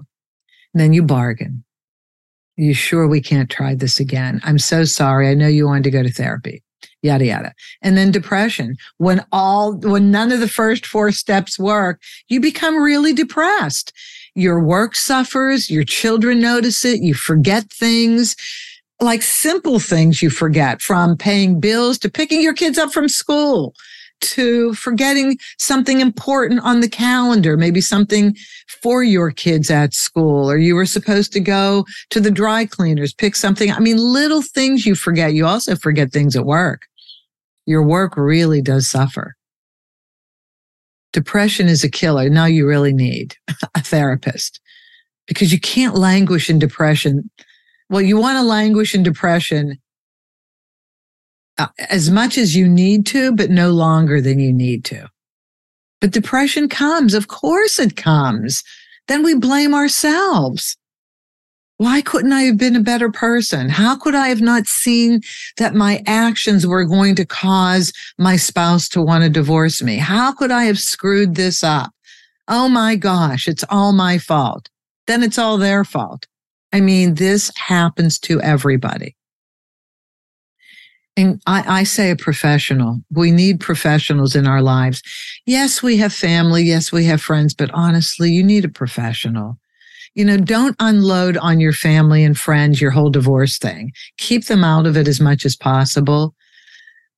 And 0.73 0.81
then 0.81 0.95
you 0.95 1.03
bargain. 1.03 1.63
You 2.57 2.73
sure 2.73 3.07
we 3.07 3.21
can't 3.21 3.51
try 3.51 3.75
this 3.75 4.01
again? 4.01 4.41
I'm 4.43 4.59
so 4.59 4.85
sorry. 4.85 5.29
I 5.29 5.35
know 5.35 5.49
you 5.49 5.67
wanted 5.67 5.85
to 5.85 5.91
go 5.91 6.03
to 6.03 6.11
therapy 6.11 6.63
yada 7.03 7.27
yada. 7.27 7.53
And 7.83 7.97
then 7.97 8.11
depression. 8.11 8.77
When 8.99 9.25
all 9.33 9.77
when 9.77 10.11
none 10.11 10.33
of 10.33 10.41
the 10.41 10.49
first 10.49 10.87
four 10.87 11.13
steps 11.13 11.59
work 11.59 12.01
you 12.29 12.41
become 12.41 12.77
really 12.77 13.13
depressed. 13.13 13.93
Your 14.35 14.63
work 14.63 14.95
suffers 14.95 15.71
your 15.71 15.85
children 15.85 16.41
notice 16.41 16.85
it 16.85 17.03
you 17.03 17.15
forget 17.15 17.71
things. 17.71 18.37
Like 19.01 19.23
simple 19.23 19.79
things 19.79 20.23
you 20.23 20.31
forget 20.31 20.83
from 20.83 21.17
paying 21.17 21.61
bills 21.61 21.99
to 21.99 22.11
picking 22.11 22.43
your 22.43 22.55
kids 22.55 22.79
up 22.79 22.93
from 22.93 23.09
school 23.09 23.75
to 24.21 24.75
forgetting 24.75 25.39
something 25.59 26.01
important 26.01 26.61
on 26.61 26.81
the 26.81 26.89
calendar, 26.89 27.57
maybe 27.57 27.81
something 27.81 28.37
for 28.83 29.03
your 29.03 29.31
kids 29.31 29.71
at 29.71 29.95
school, 29.95 30.51
or 30.51 30.57
you 30.57 30.75
were 30.75 30.87
supposed 30.87 31.33
to 31.33 31.41
go 31.41 31.85
to 32.11 32.21
the 32.21 32.31
dry 32.31 32.67
cleaners, 32.67 33.15
pick 33.15 33.35
something. 33.37 33.71
I 33.71 33.81
mean, 33.81 33.97
little 33.99 34.43
things 34.43 34.87
you 34.87 34.95
forget. 34.95 35.35
You 35.35 35.47
also 35.47 35.77
forget 35.77 36.13
things 36.13 36.37
at 36.37 36.45
work. 36.45 36.83
Your 37.67 37.83
work 37.83 38.17
really 38.17 38.63
does 38.63 38.89
suffer. 38.89 39.35
Depression 41.13 41.69
is 41.69 41.85
a 41.85 41.91
killer. 41.91 42.29
Now 42.29 42.45
you 42.47 42.67
really 42.67 42.93
need 42.93 43.35
a 43.75 43.83
therapist 43.83 44.61
because 45.27 45.53
you 45.53 45.61
can't 45.61 45.95
languish 45.95 46.51
in 46.51 46.59
depression. 46.59 47.31
Well, 47.91 48.03
you 48.03 48.19
want 48.19 48.37
to 48.39 48.43
languish 48.43 48.95
in 48.95 49.03
depression 49.03 49.79
Uh, 51.59 51.67
as 51.91 52.09
much 52.11 52.39
as 52.39 52.55
you 52.55 52.69
need 52.69 53.05
to, 53.07 53.33
but 53.33 53.51
no 53.51 53.71
longer 53.71 54.21
than 54.21 54.39
you 54.39 54.53
need 54.53 54.85
to. 54.85 55.09
But 56.01 56.13
depression 56.13 56.69
comes. 56.69 57.15
Of 57.15 57.27
course 57.27 57.79
it 57.81 57.97
comes. 57.97 58.63
Then 59.09 59.25
we 59.25 59.35
blame 59.35 59.75
ourselves. 59.75 60.77
Why 61.79 62.01
couldn't 62.01 62.33
I 62.33 62.43
have 62.43 62.59
been 62.59 62.77
a 62.77 62.81
better 62.81 63.11
person? 63.11 63.69
How 63.69 63.97
could 63.97 64.15
I 64.15 64.29
have 64.29 64.41
not 64.41 64.67
seen 64.67 65.21
that 65.59 65.75
my 65.75 66.03
actions 66.07 66.67
were 66.67 66.85
going 66.85 67.15
to 67.17 67.25
cause 67.25 67.93
my 68.19 68.37
spouse 68.37 68.89
to 68.91 69.03
want 69.03 69.23
to 69.25 69.31
divorce 69.31 69.81
me? 69.81 69.97
How 69.97 70.33
could 70.33 70.51
I 70.51 70.65
have 70.65 70.79
screwed 70.79 71.37
this 71.37 71.63
up? 71.63 71.91
Oh 72.49 72.69
my 72.69 72.97
gosh, 72.97 73.47
it's 73.47 73.65
all 73.69 73.93
my 73.93 74.19
fault. 74.19 74.69
Then 75.07 75.23
it's 75.23 75.39
all 75.39 75.57
their 75.57 75.85
fault. 75.85 76.27
I 76.73 76.81
mean, 76.81 77.15
this 77.15 77.53
happens 77.57 78.19
to 78.21 78.41
everybody. 78.41 79.15
And 81.19 81.43
I, 81.49 81.81
I, 81.81 81.83
say 81.83 82.13
a 82.13 82.17
professional. 82.17 83.01
We 83.11 83.33
need 83.33 83.59
professionals 83.59 84.37
in 84.37 84.47
our 84.47 84.63
lives. 84.63 85.03
Yes, 85.47 85.83
we 85.83 85.97
have 85.97 86.13
family. 86.13 86.63
Yes, 86.63 86.93
we 86.93 87.07
have 87.07 87.21
friends, 87.21 87.55
but 87.55 87.73
honestly, 87.75 88.31
you 88.31 88.45
need 88.45 88.65
a 88.65 88.69
professional. 88.69 89.59
You 90.15 90.25
know, 90.25 90.37
don't 90.37 90.77
unload 90.79 91.37
on 91.39 91.59
your 91.59 91.73
family 91.73 92.23
and 92.23 92.39
friends 92.39 92.81
your 92.81 92.93
whole 92.93 93.11
divorce 93.11 93.59
thing. 93.59 93.91
Keep 94.19 94.45
them 94.45 94.63
out 94.63 94.87
of 94.87 94.97
it 94.97 95.09
as 95.09 95.21
much 95.21 95.45
as 95.45 95.57
possible 95.57 96.37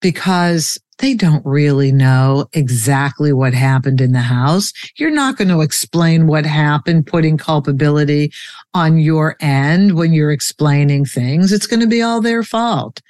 because 0.01 0.81
they 0.97 1.13
don't 1.13 1.45
really 1.45 1.93
know 1.93 2.47
exactly 2.55 3.35
what 3.35 3.53
happened 3.53 4.01
in 4.01 4.13
the 4.13 4.21
house. 4.21 4.73
You're 4.97 5.11
not 5.11 5.37
going 5.37 5.49
to 5.49 5.61
explain 5.61 6.27
what 6.27 6.47
happened, 6.47 7.07
putting 7.07 7.37
culpability 7.37 8.33
on 8.73 8.99
your 8.99 9.37
end 9.41 9.95
when 9.95 10.15
you're 10.15 10.33
explaining 10.33 11.05
things. 11.05 11.53
It's 11.53 11.67
going 11.67 11.81
to 11.81 11.87
be 11.87 12.01
all 12.01 12.23
their 12.23 12.43
fault. 12.43 13.03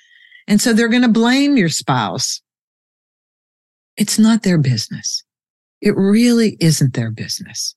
And 0.50 0.60
so 0.60 0.72
they're 0.72 0.88
going 0.88 1.02
to 1.02 1.08
blame 1.08 1.56
your 1.56 1.68
spouse. 1.68 2.42
It's 3.96 4.18
not 4.18 4.42
their 4.42 4.58
business. 4.58 5.22
It 5.80 5.96
really 5.96 6.56
isn't 6.60 6.94
their 6.94 7.12
business. 7.12 7.76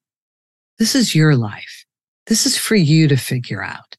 This 0.79 0.95
is 0.95 1.13
your 1.13 1.35
life. 1.35 1.85
This 2.25 2.47
is 2.47 2.57
for 2.57 2.73
you 2.73 3.07
to 3.09 3.15
figure 3.15 3.61
out. 3.63 3.95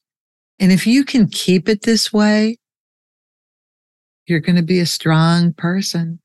And 0.58 0.72
if 0.72 0.88
you 0.88 1.04
can 1.04 1.28
keep 1.28 1.68
it 1.68 1.82
this 1.82 2.12
way, 2.12 2.58
you're 4.26 4.40
going 4.40 4.56
to 4.56 4.62
be 4.62 4.80
a 4.80 4.86
strong 4.86 5.52
person. 5.52 6.18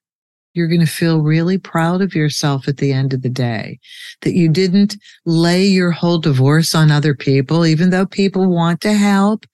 You're 0.55 0.69
going 0.69 0.79
to 0.79 0.87
feel 0.87 1.21
really 1.21 1.59
proud 1.59 2.01
of 2.01 2.15
yourself 2.15 2.67
at 2.67 2.77
the 2.77 2.91
end 2.91 3.13
of 3.13 3.21
the 3.21 3.29
day 3.29 3.77
that 4.21 4.33
you 4.33 4.49
didn't 4.49 4.97
lay 5.23 5.65
your 5.65 5.91
whole 5.91 6.17
divorce 6.17 6.73
on 6.73 6.89
other 6.89 7.13
people, 7.13 7.63
even 7.67 7.91
though 7.91 8.07
people 8.07 8.49
want 8.51 8.81
to 8.81 8.93
help. 8.93 9.45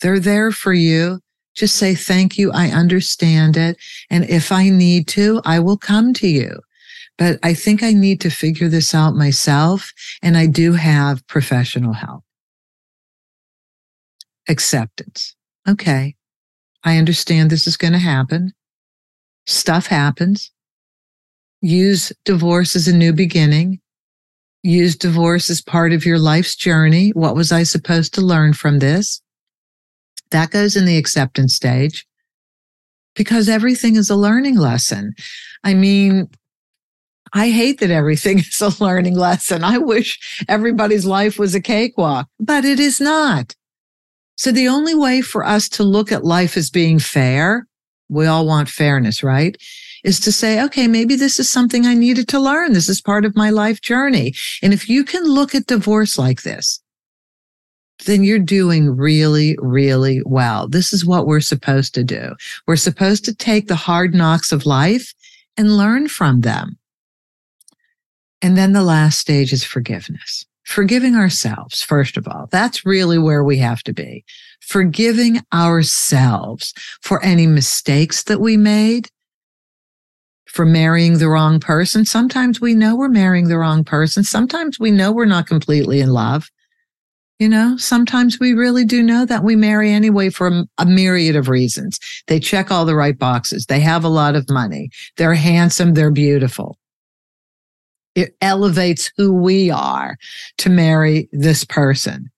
They're 0.00 0.18
there 0.18 0.50
for 0.50 0.72
you. 0.72 1.20
Just 1.54 1.76
say, 1.76 1.94
thank 1.94 2.38
you. 2.38 2.50
I 2.52 2.68
understand 2.68 3.56
it. 3.56 3.76
And 4.10 4.24
if 4.28 4.50
I 4.52 4.68
need 4.68 5.06
to, 5.08 5.40
I 5.44 5.58
will 5.58 5.76
come 5.76 6.14
to 6.14 6.28
you. 6.28 6.60
But 7.18 7.38
I 7.42 7.54
think 7.54 7.82
I 7.82 7.92
need 7.92 8.20
to 8.22 8.30
figure 8.30 8.68
this 8.68 8.94
out 8.94 9.14
myself. 9.14 9.92
And 10.22 10.36
I 10.36 10.46
do 10.46 10.72
have 10.72 11.26
professional 11.26 11.92
help. 11.92 12.24
Acceptance. 14.48 15.36
Okay. 15.68 16.16
I 16.84 16.96
understand 16.96 17.50
this 17.50 17.66
is 17.66 17.76
going 17.76 17.92
to 17.92 17.98
happen. 17.98 18.52
Stuff 19.46 19.86
happens. 19.86 20.50
Use 21.60 22.12
divorce 22.24 22.74
as 22.74 22.88
a 22.88 22.96
new 22.96 23.12
beginning. 23.12 23.80
Use 24.64 24.96
divorce 24.96 25.50
as 25.50 25.60
part 25.60 25.92
of 25.92 26.04
your 26.06 26.18
life's 26.18 26.56
journey. 26.56 27.10
What 27.10 27.36
was 27.36 27.52
I 27.52 27.62
supposed 27.64 28.14
to 28.14 28.20
learn 28.20 28.52
from 28.52 28.78
this? 28.78 29.20
That 30.32 30.50
goes 30.50 30.76
in 30.76 30.84
the 30.84 30.98
acceptance 30.98 31.54
stage 31.54 32.06
because 33.14 33.48
everything 33.48 33.96
is 33.96 34.10
a 34.10 34.16
learning 34.16 34.58
lesson. 34.58 35.14
I 35.64 35.74
mean, 35.74 36.28
I 37.32 37.50
hate 37.50 37.80
that 37.80 37.90
everything 37.90 38.38
is 38.40 38.60
a 38.60 38.82
learning 38.82 39.16
lesson. 39.16 39.64
I 39.64 39.78
wish 39.78 40.44
everybody's 40.48 41.06
life 41.06 41.38
was 41.38 41.54
a 41.54 41.60
cakewalk, 41.60 42.28
but 42.40 42.64
it 42.64 42.80
is 42.80 43.00
not. 43.00 43.54
So 44.36 44.50
the 44.50 44.68
only 44.68 44.94
way 44.94 45.20
for 45.20 45.44
us 45.44 45.68
to 45.70 45.84
look 45.84 46.10
at 46.10 46.24
life 46.24 46.56
as 46.56 46.70
being 46.70 46.98
fair, 46.98 47.66
we 48.08 48.26
all 48.26 48.46
want 48.46 48.68
fairness, 48.68 49.22
right? 49.22 49.56
Is 50.04 50.18
to 50.20 50.32
say, 50.32 50.62
okay, 50.64 50.88
maybe 50.88 51.14
this 51.14 51.38
is 51.38 51.48
something 51.48 51.86
I 51.86 51.94
needed 51.94 52.28
to 52.28 52.40
learn. 52.40 52.72
This 52.72 52.88
is 52.88 53.00
part 53.00 53.24
of 53.24 53.36
my 53.36 53.50
life 53.50 53.80
journey. 53.80 54.34
And 54.62 54.72
if 54.72 54.88
you 54.88 55.04
can 55.04 55.24
look 55.24 55.54
at 55.54 55.66
divorce 55.66 56.18
like 56.18 56.42
this, 56.42 56.81
then 58.04 58.24
you're 58.24 58.38
doing 58.38 58.96
really, 58.96 59.56
really 59.60 60.22
well. 60.24 60.68
This 60.68 60.92
is 60.92 61.04
what 61.04 61.26
we're 61.26 61.40
supposed 61.40 61.94
to 61.94 62.04
do. 62.04 62.34
We're 62.66 62.76
supposed 62.76 63.24
to 63.26 63.34
take 63.34 63.68
the 63.68 63.74
hard 63.74 64.14
knocks 64.14 64.52
of 64.52 64.66
life 64.66 65.14
and 65.56 65.76
learn 65.76 66.08
from 66.08 66.40
them. 66.40 66.78
And 68.40 68.56
then 68.56 68.72
the 68.72 68.82
last 68.82 69.18
stage 69.18 69.52
is 69.52 69.64
forgiveness. 69.64 70.44
Forgiving 70.64 71.16
ourselves, 71.16 71.82
first 71.82 72.16
of 72.16 72.26
all. 72.28 72.48
That's 72.50 72.86
really 72.86 73.18
where 73.18 73.44
we 73.44 73.58
have 73.58 73.82
to 73.84 73.92
be. 73.92 74.24
Forgiving 74.60 75.40
ourselves 75.52 76.72
for 77.02 77.22
any 77.24 77.46
mistakes 77.46 78.22
that 78.24 78.40
we 78.40 78.56
made, 78.56 79.08
for 80.46 80.64
marrying 80.64 81.18
the 81.18 81.28
wrong 81.28 81.58
person. 81.58 82.04
Sometimes 82.04 82.60
we 82.60 82.74
know 82.74 82.94
we're 82.94 83.08
marrying 83.08 83.48
the 83.48 83.58
wrong 83.58 83.84
person. 83.84 84.22
Sometimes 84.22 84.78
we 84.78 84.90
know 84.90 85.10
we're 85.10 85.24
not 85.24 85.46
completely 85.46 86.00
in 86.00 86.10
love. 86.10 86.50
You 87.42 87.48
know, 87.48 87.76
sometimes 87.76 88.38
we 88.38 88.52
really 88.52 88.84
do 88.84 89.02
know 89.02 89.24
that 89.24 89.42
we 89.42 89.56
marry 89.56 89.90
anyway 89.90 90.30
for 90.30 90.64
a, 90.78 90.86
myriad 90.86 91.34
of 91.34 91.48
reasons. 91.48 91.98
They 92.28 92.38
check 92.38 92.70
all 92.70 92.84
the 92.84 92.94
right 92.94 93.18
boxes. 93.18 93.66
They 93.66 93.80
have 93.80 94.04
a 94.04 94.08
lot 94.08 94.36
of 94.36 94.48
money. 94.48 94.90
They're 95.16 95.34
handsome. 95.34 95.94
They're 95.94 96.12
beautiful. 96.12 96.78
It 98.14 98.36
elevates 98.40 99.10
who 99.16 99.32
we 99.32 99.72
are 99.72 100.18
to 100.58 100.70
marry 100.70 101.28
this 101.32 101.64
person. 101.64 102.30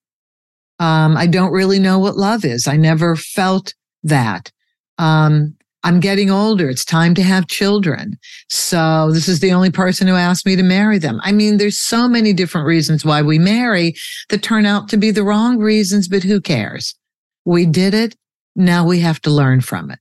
Um, 0.79 1.19
I 1.19 1.27
don't 1.27 1.53
really 1.53 1.79
know 1.79 1.99
what 1.99 2.17
love 2.17 2.43
is. 2.43 2.67
I 2.67 2.79
never 2.79 3.15
felt 3.15 3.75
that. 4.05 4.51
Um, 4.97 5.55
I'm 5.85 6.01
getting 6.01 6.31
older. 6.31 6.71
It's 6.71 6.85
time 6.85 7.15
to 7.15 7.23
have 7.23 7.47
children. 7.47 8.19
So 8.49 9.11
this 9.13 9.29
is 9.29 9.41
the 9.41 9.53
only 9.53 9.71
person 9.71 10.09
who 10.09 10.15
asked 10.15 10.47
me 10.47 10.57
to 10.57 10.63
marry 10.63 10.99
them. 10.99 11.21
I 11.23 11.31
mean, 11.31 11.59
there's 11.59 11.79
so 11.79 12.09
many 12.09 12.33
different 12.33 12.67
reasons 12.67 13.05
why 13.05 13.21
we 13.21 13.39
marry 13.39 13.95
that 14.31 14.43
turn 14.43 14.65
out 14.65 14.89
to 14.89 14.97
be 14.97 15.11
the 15.11 15.23
wrong 15.23 15.59
reasons, 15.59 16.09
but 16.09 16.23
who 16.23 16.41
cares? 16.41 16.95
We 17.45 17.67
did 17.67 17.93
it. 17.93 18.17
Now 18.57 18.87
we 18.87 19.01
have 19.01 19.21
to 19.23 19.31
learn 19.31 19.61
from 19.61 19.91
it. 19.91 19.99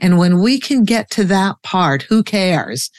And 0.00 0.18
when 0.18 0.40
we 0.40 0.58
can 0.58 0.82
get 0.82 1.10
to 1.10 1.24
that 1.24 1.62
part, 1.62 2.02
who 2.02 2.24
cares? 2.24 2.90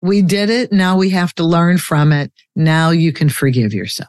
We 0.00 0.22
did 0.22 0.48
it. 0.48 0.72
Now 0.72 0.96
we 0.96 1.10
have 1.10 1.34
to 1.34 1.44
learn 1.44 1.76
from 1.76 2.12
it. 2.12 2.32
Now 2.56 2.90
you 2.90 3.12
can 3.12 3.28
forgive 3.28 3.74
yourself 3.74 4.08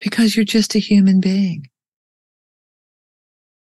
because 0.00 0.34
you're 0.34 0.44
just 0.44 0.74
a 0.74 0.80
human 0.80 1.20
being 1.20 1.68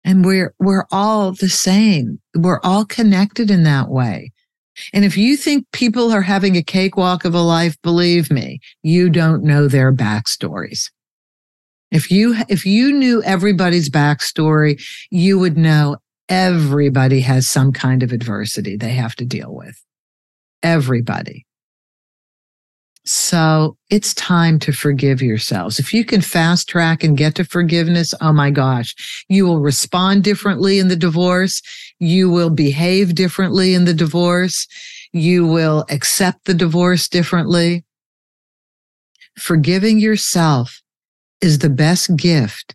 and 0.08 0.24
we're 0.24 0.54
we're 0.58 0.86
all 0.90 1.32
the 1.32 1.50
same. 1.50 2.18
We're 2.34 2.60
all 2.64 2.86
connected 2.86 3.50
in 3.50 3.64
that 3.64 3.90
way. 3.90 4.32
And 4.94 5.04
if 5.04 5.18
you 5.18 5.36
think 5.36 5.66
people 5.72 6.10
are 6.12 6.22
having 6.22 6.56
a 6.56 6.62
cakewalk 6.62 7.26
of 7.26 7.34
a 7.34 7.42
life 7.42 7.76
believe 7.82 8.30
me 8.30 8.60
you 8.82 9.10
don't 9.10 9.44
know 9.44 9.68
their 9.68 9.92
backstories. 9.92 10.90
If 11.90 12.10
you 12.10 12.36
if 12.48 12.64
you 12.64 12.90
knew 12.92 13.22
everybody's 13.22 13.90
backstory 13.90 14.82
you 15.10 15.38
would 15.38 15.58
know 15.58 15.98
everybody 16.30 17.20
has 17.20 17.46
some 17.46 17.70
kind 17.70 18.02
of 18.02 18.10
adversity 18.10 18.76
they 18.76 18.92
have 18.92 19.14
to 19.16 19.26
deal 19.26 19.54
with. 19.54 19.84
Everybody 20.62 21.44
so 23.08 23.74
it's 23.88 24.12
time 24.12 24.58
to 24.58 24.72
forgive 24.72 25.22
yourselves. 25.22 25.78
If 25.78 25.94
you 25.94 26.04
can 26.04 26.20
fast 26.20 26.68
track 26.68 27.02
and 27.02 27.16
get 27.16 27.34
to 27.36 27.44
forgiveness, 27.44 28.12
oh 28.20 28.34
my 28.34 28.50
gosh, 28.50 29.24
you 29.28 29.46
will 29.46 29.60
respond 29.60 30.24
differently 30.24 30.78
in 30.78 30.88
the 30.88 30.96
divorce. 30.96 31.62
You 31.98 32.28
will 32.28 32.50
behave 32.50 33.14
differently 33.14 33.72
in 33.72 33.86
the 33.86 33.94
divorce. 33.94 34.66
You 35.12 35.46
will 35.46 35.86
accept 35.88 36.44
the 36.44 36.52
divorce 36.52 37.08
differently. 37.08 37.82
Forgiving 39.38 39.98
yourself 39.98 40.82
is 41.40 41.60
the 41.60 41.70
best 41.70 42.14
gift 42.14 42.74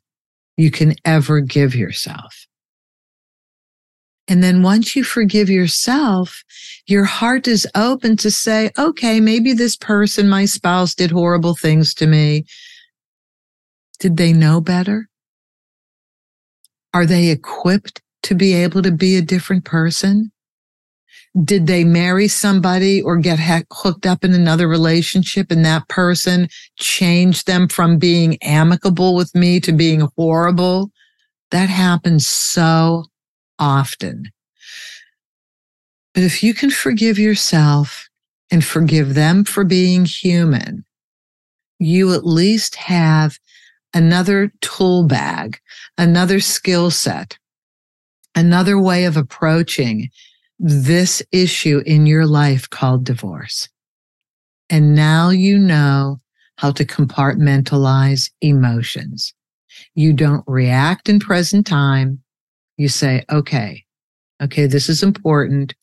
you 0.58 0.72
can 0.72 0.96
ever 1.06 1.42
give 1.42 1.76
yourself. 1.76 2.48
And 4.28 4.42
then 4.42 4.64
once 4.64 4.96
you 4.96 5.04
forgive 5.04 5.50
yourself, 5.50 6.44
your 6.88 7.04
heart 7.04 7.48
is 7.48 7.68
open 7.76 8.16
to 8.18 8.32
say, 8.32 8.72
okay, 8.78 9.20
maybe 9.20 9.54
this 9.54 9.76
person, 9.76 10.30
my 10.30 10.46
spouse 10.46 10.96
did 10.96 11.12
horrible 11.12 11.56
things 11.56 11.94
to 11.96 12.08
me. 12.08 12.46
Did 14.00 14.18
they 14.18 14.32
know 14.32 14.62
better? 14.62 15.10
Are 16.94 17.06
they 17.06 17.30
equipped 17.30 18.02
to 18.24 18.36
be 18.36 18.54
able 18.54 18.82
to 18.82 18.92
be 18.92 19.18
a 19.18 19.22
different 19.22 19.66
person? 19.66 20.32
Did 21.44 21.68
they 21.68 21.84
marry 21.84 22.28
somebody 22.28 23.02
or 23.02 23.18
get 23.18 23.40
hooked 23.72 24.06
up 24.06 24.24
in 24.24 24.34
another 24.34 24.68
relationship 24.68 25.52
and 25.52 25.66
that 25.66 25.88
person 25.90 26.48
changed 26.78 27.48
them 27.48 27.68
from 27.68 27.98
being 27.98 28.38
amicable 28.44 29.16
with 29.16 29.34
me 29.34 29.60
to 29.62 29.72
being 29.72 30.08
horrible? 30.16 30.92
That 31.50 31.70
happens 31.70 32.28
so 32.28 33.06
often. 33.60 34.32
But 36.14 36.24
if 36.24 36.44
you 36.44 36.54
can 36.54 36.70
forgive 36.70 37.18
yourself 37.18 38.10
and 38.52 38.64
forgive 38.64 39.16
them 39.16 39.44
for 39.44 39.64
being 39.64 40.06
human, 40.06 40.86
you 41.80 42.14
at 42.14 42.26
least 42.26 42.76
have 42.76 43.40
another 43.94 44.52
tool 44.62 45.06
bag, 45.06 45.60
another 45.98 46.40
skill 46.40 46.92
set, 46.92 47.38
another 48.36 48.80
way 48.80 49.06
of 49.06 49.18
approaching 49.18 50.10
this 50.60 51.22
issue 51.32 51.82
in 51.86 52.06
your 52.06 52.26
life 52.26 52.70
called 52.70 53.04
divorce. 53.04 53.68
And 54.70 54.96
now 54.96 55.30
you 55.30 55.60
know 55.60 56.20
how 56.58 56.72
to 56.72 56.86
compartmentalize 56.86 58.32
emotions. 58.42 59.34
You 59.96 60.14
don't 60.14 60.44
react 60.48 61.10
in 61.10 61.20
present 61.20 61.68
time. 61.68 62.23
You 62.78 62.90
say, 62.90 63.24
okay, 63.32 63.84
okay, 64.42 64.66
this 64.66 64.90
is 64.90 65.04
important. 65.04 65.76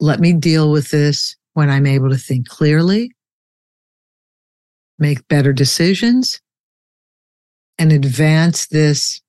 Let 0.00 0.20
me 0.20 0.32
deal 0.32 0.70
with 0.70 0.90
this 0.90 1.36
when 1.54 1.70
I'm 1.70 1.86
able 1.86 2.10
to 2.10 2.18
think 2.18 2.48
clearly, 2.48 3.12
make 4.98 5.26
better 5.28 5.52
decisions, 5.52 6.40
and 7.78 7.92
advance 7.92 8.66
this 8.66 9.20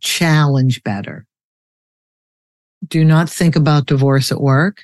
challenge 0.00 0.82
better. 0.82 1.26
Do 2.86 3.04
not 3.04 3.30
think 3.30 3.56
about 3.56 3.86
divorce 3.86 4.30
at 4.30 4.40
work. 4.40 4.82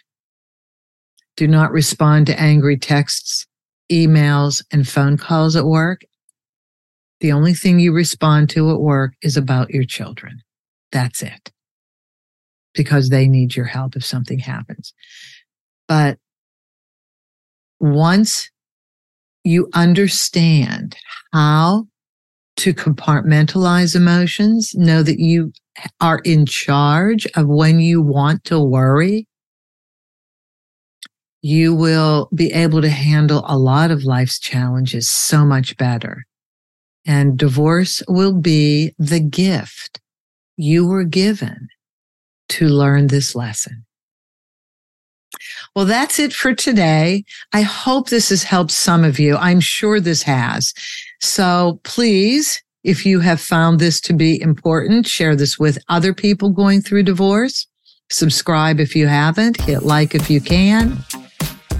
Do 1.37 1.47
not 1.47 1.73
respond 1.73 2.27
to 2.27 2.40
angry 2.40 2.77
texts, 2.77 3.47
emails, 3.90 4.62
and 4.71 4.87
phone 4.87 5.16
calls 5.16 5.57
at 5.57 5.64
work. 5.64 6.03
The 7.20 7.33
only 7.33 7.54
thing 7.54 7.78
you 7.78 7.92
respond 7.92 8.50
to 8.50 8.70
at 8.70 8.80
work 8.80 9.14
is 9.22 9.37
about 9.37 9.70
your 9.70 9.85
children. 9.85 10.42
That's 10.90 11.22
it. 11.22 11.52
Because 12.74 13.09
they 13.09 13.28
need 13.28 13.56
your 13.56 13.66
help 13.66 13.96
if 13.96 14.04
something 14.04 14.38
happens. 14.38 14.94
But 15.87 16.18
once 17.78 18.50
you 19.44 19.68
understand 19.74 20.96
how 21.33 21.87
to 22.56 22.74
compartmentalize 22.74 23.96
emotions, 23.96 24.74
know 24.74 25.02
that 25.02 25.18
you 25.18 25.52
are 26.00 26.20
in 26.24 26.46
charge 26.46 27.26
of 27.35 27.46
when 27.46 27.80
you 27.80 28.02
want 28.02 28.44
to 28.44 28.61
worry, 28.61 29.26
you 31.42 31.74
will 31.74 32.28
be 32.35 32.52
able 32.52 32.83
to 32.83 32.90
handle 32.90 33.44
a 33.46 33.56
lot 33.56 33.90
of 33.90 34.04
life's 34.04 34.38
challenges 34.38 35.11
so 35.11 35.44
much 35.44 35.76
better. 35.76 36.24
And 37.07 37.39
divorce 37.39 38.03
will 38.09 38.35
be 38.35 38.95
the 38.99 39.21
gift 39.21 40.01
you 40.57 40.87
were 40.87 41.05
given 41.05 41.69
to 42.51 42.69
learn 42.69 43.07
this 43.07 43.35
lesson. 43.35 43.85
Well, 45.75 45.85
that's 45.85 46.19
it 46.19 46.33
for 46.33 46.55
today. 46.55 47.25
I 47.53 47.63
hope 47.63 48.09
this 48.09 48.29
has 48.31 48.42
helped 48.42 48.73
some 48.73 49.05
of 49.05 49.19
you. 49.19 49.37
I'm 49.37 49.61
sure 49.61 50.01
this 50.01 50.23
has. 50.25 50.75
So 51.21 51.81
please, 51.85 52.63
if 52.85 53.07
you 53.07 53.21
have 53.21 53.40
found 53.40 53.79
this 53.79 54.01
to 54.03 54.13
be 54.13 54.40
important, 54.40 55.07
share 55.07 55.37
this 55.37 55.59
with 55.59 55.79
other 55.88 56.13
people 56.13 56.51
going 56.51 56.83
through 56.83 57.05
divorce. 57.05 57.67
Subscribe 58.11 58.81
if 58.81 58.96
you 58.96 59.07
haven't, 59.07 59.61
hit 59.61 59.85
like 59.85 60.15
if 60.15 60.29
you 60.29 60.40
can. 60.40 60.98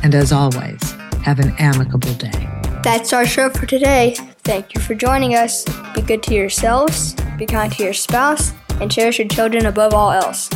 And 0.03 0.15
as 0.15 0.33
always, 0.33 0.81
have 1.25 1.41
an 1.41 1.55
amicable 1.59 2.15
day. 2.15 2.49
That's 2.83 3.13
our 3.13 3.27
show 3.27 3.51
for 3.51 3.67
today. 3.67 4.15
Thank 4.43 4.75
you 4.75 4.81
for 4.81 4.95
joining 4.95 5.35
us. 5.35 5.65
Be 5.95 6.03
good 6.03 6.23
to 6.25 6.35
yourselves, 6.35 7.15
be 7.37 7.47
kind 7.47 7.71
to 7.73 7.85
your 7.85 7.93
spouse, 7.93 8.53
and 8.81 8.91
cherish 8.91 9.19
your 9.19 9.29
children 9.29 9.67
above 9.67 9.93
all 9.93 10.11
else. 10.11 10.49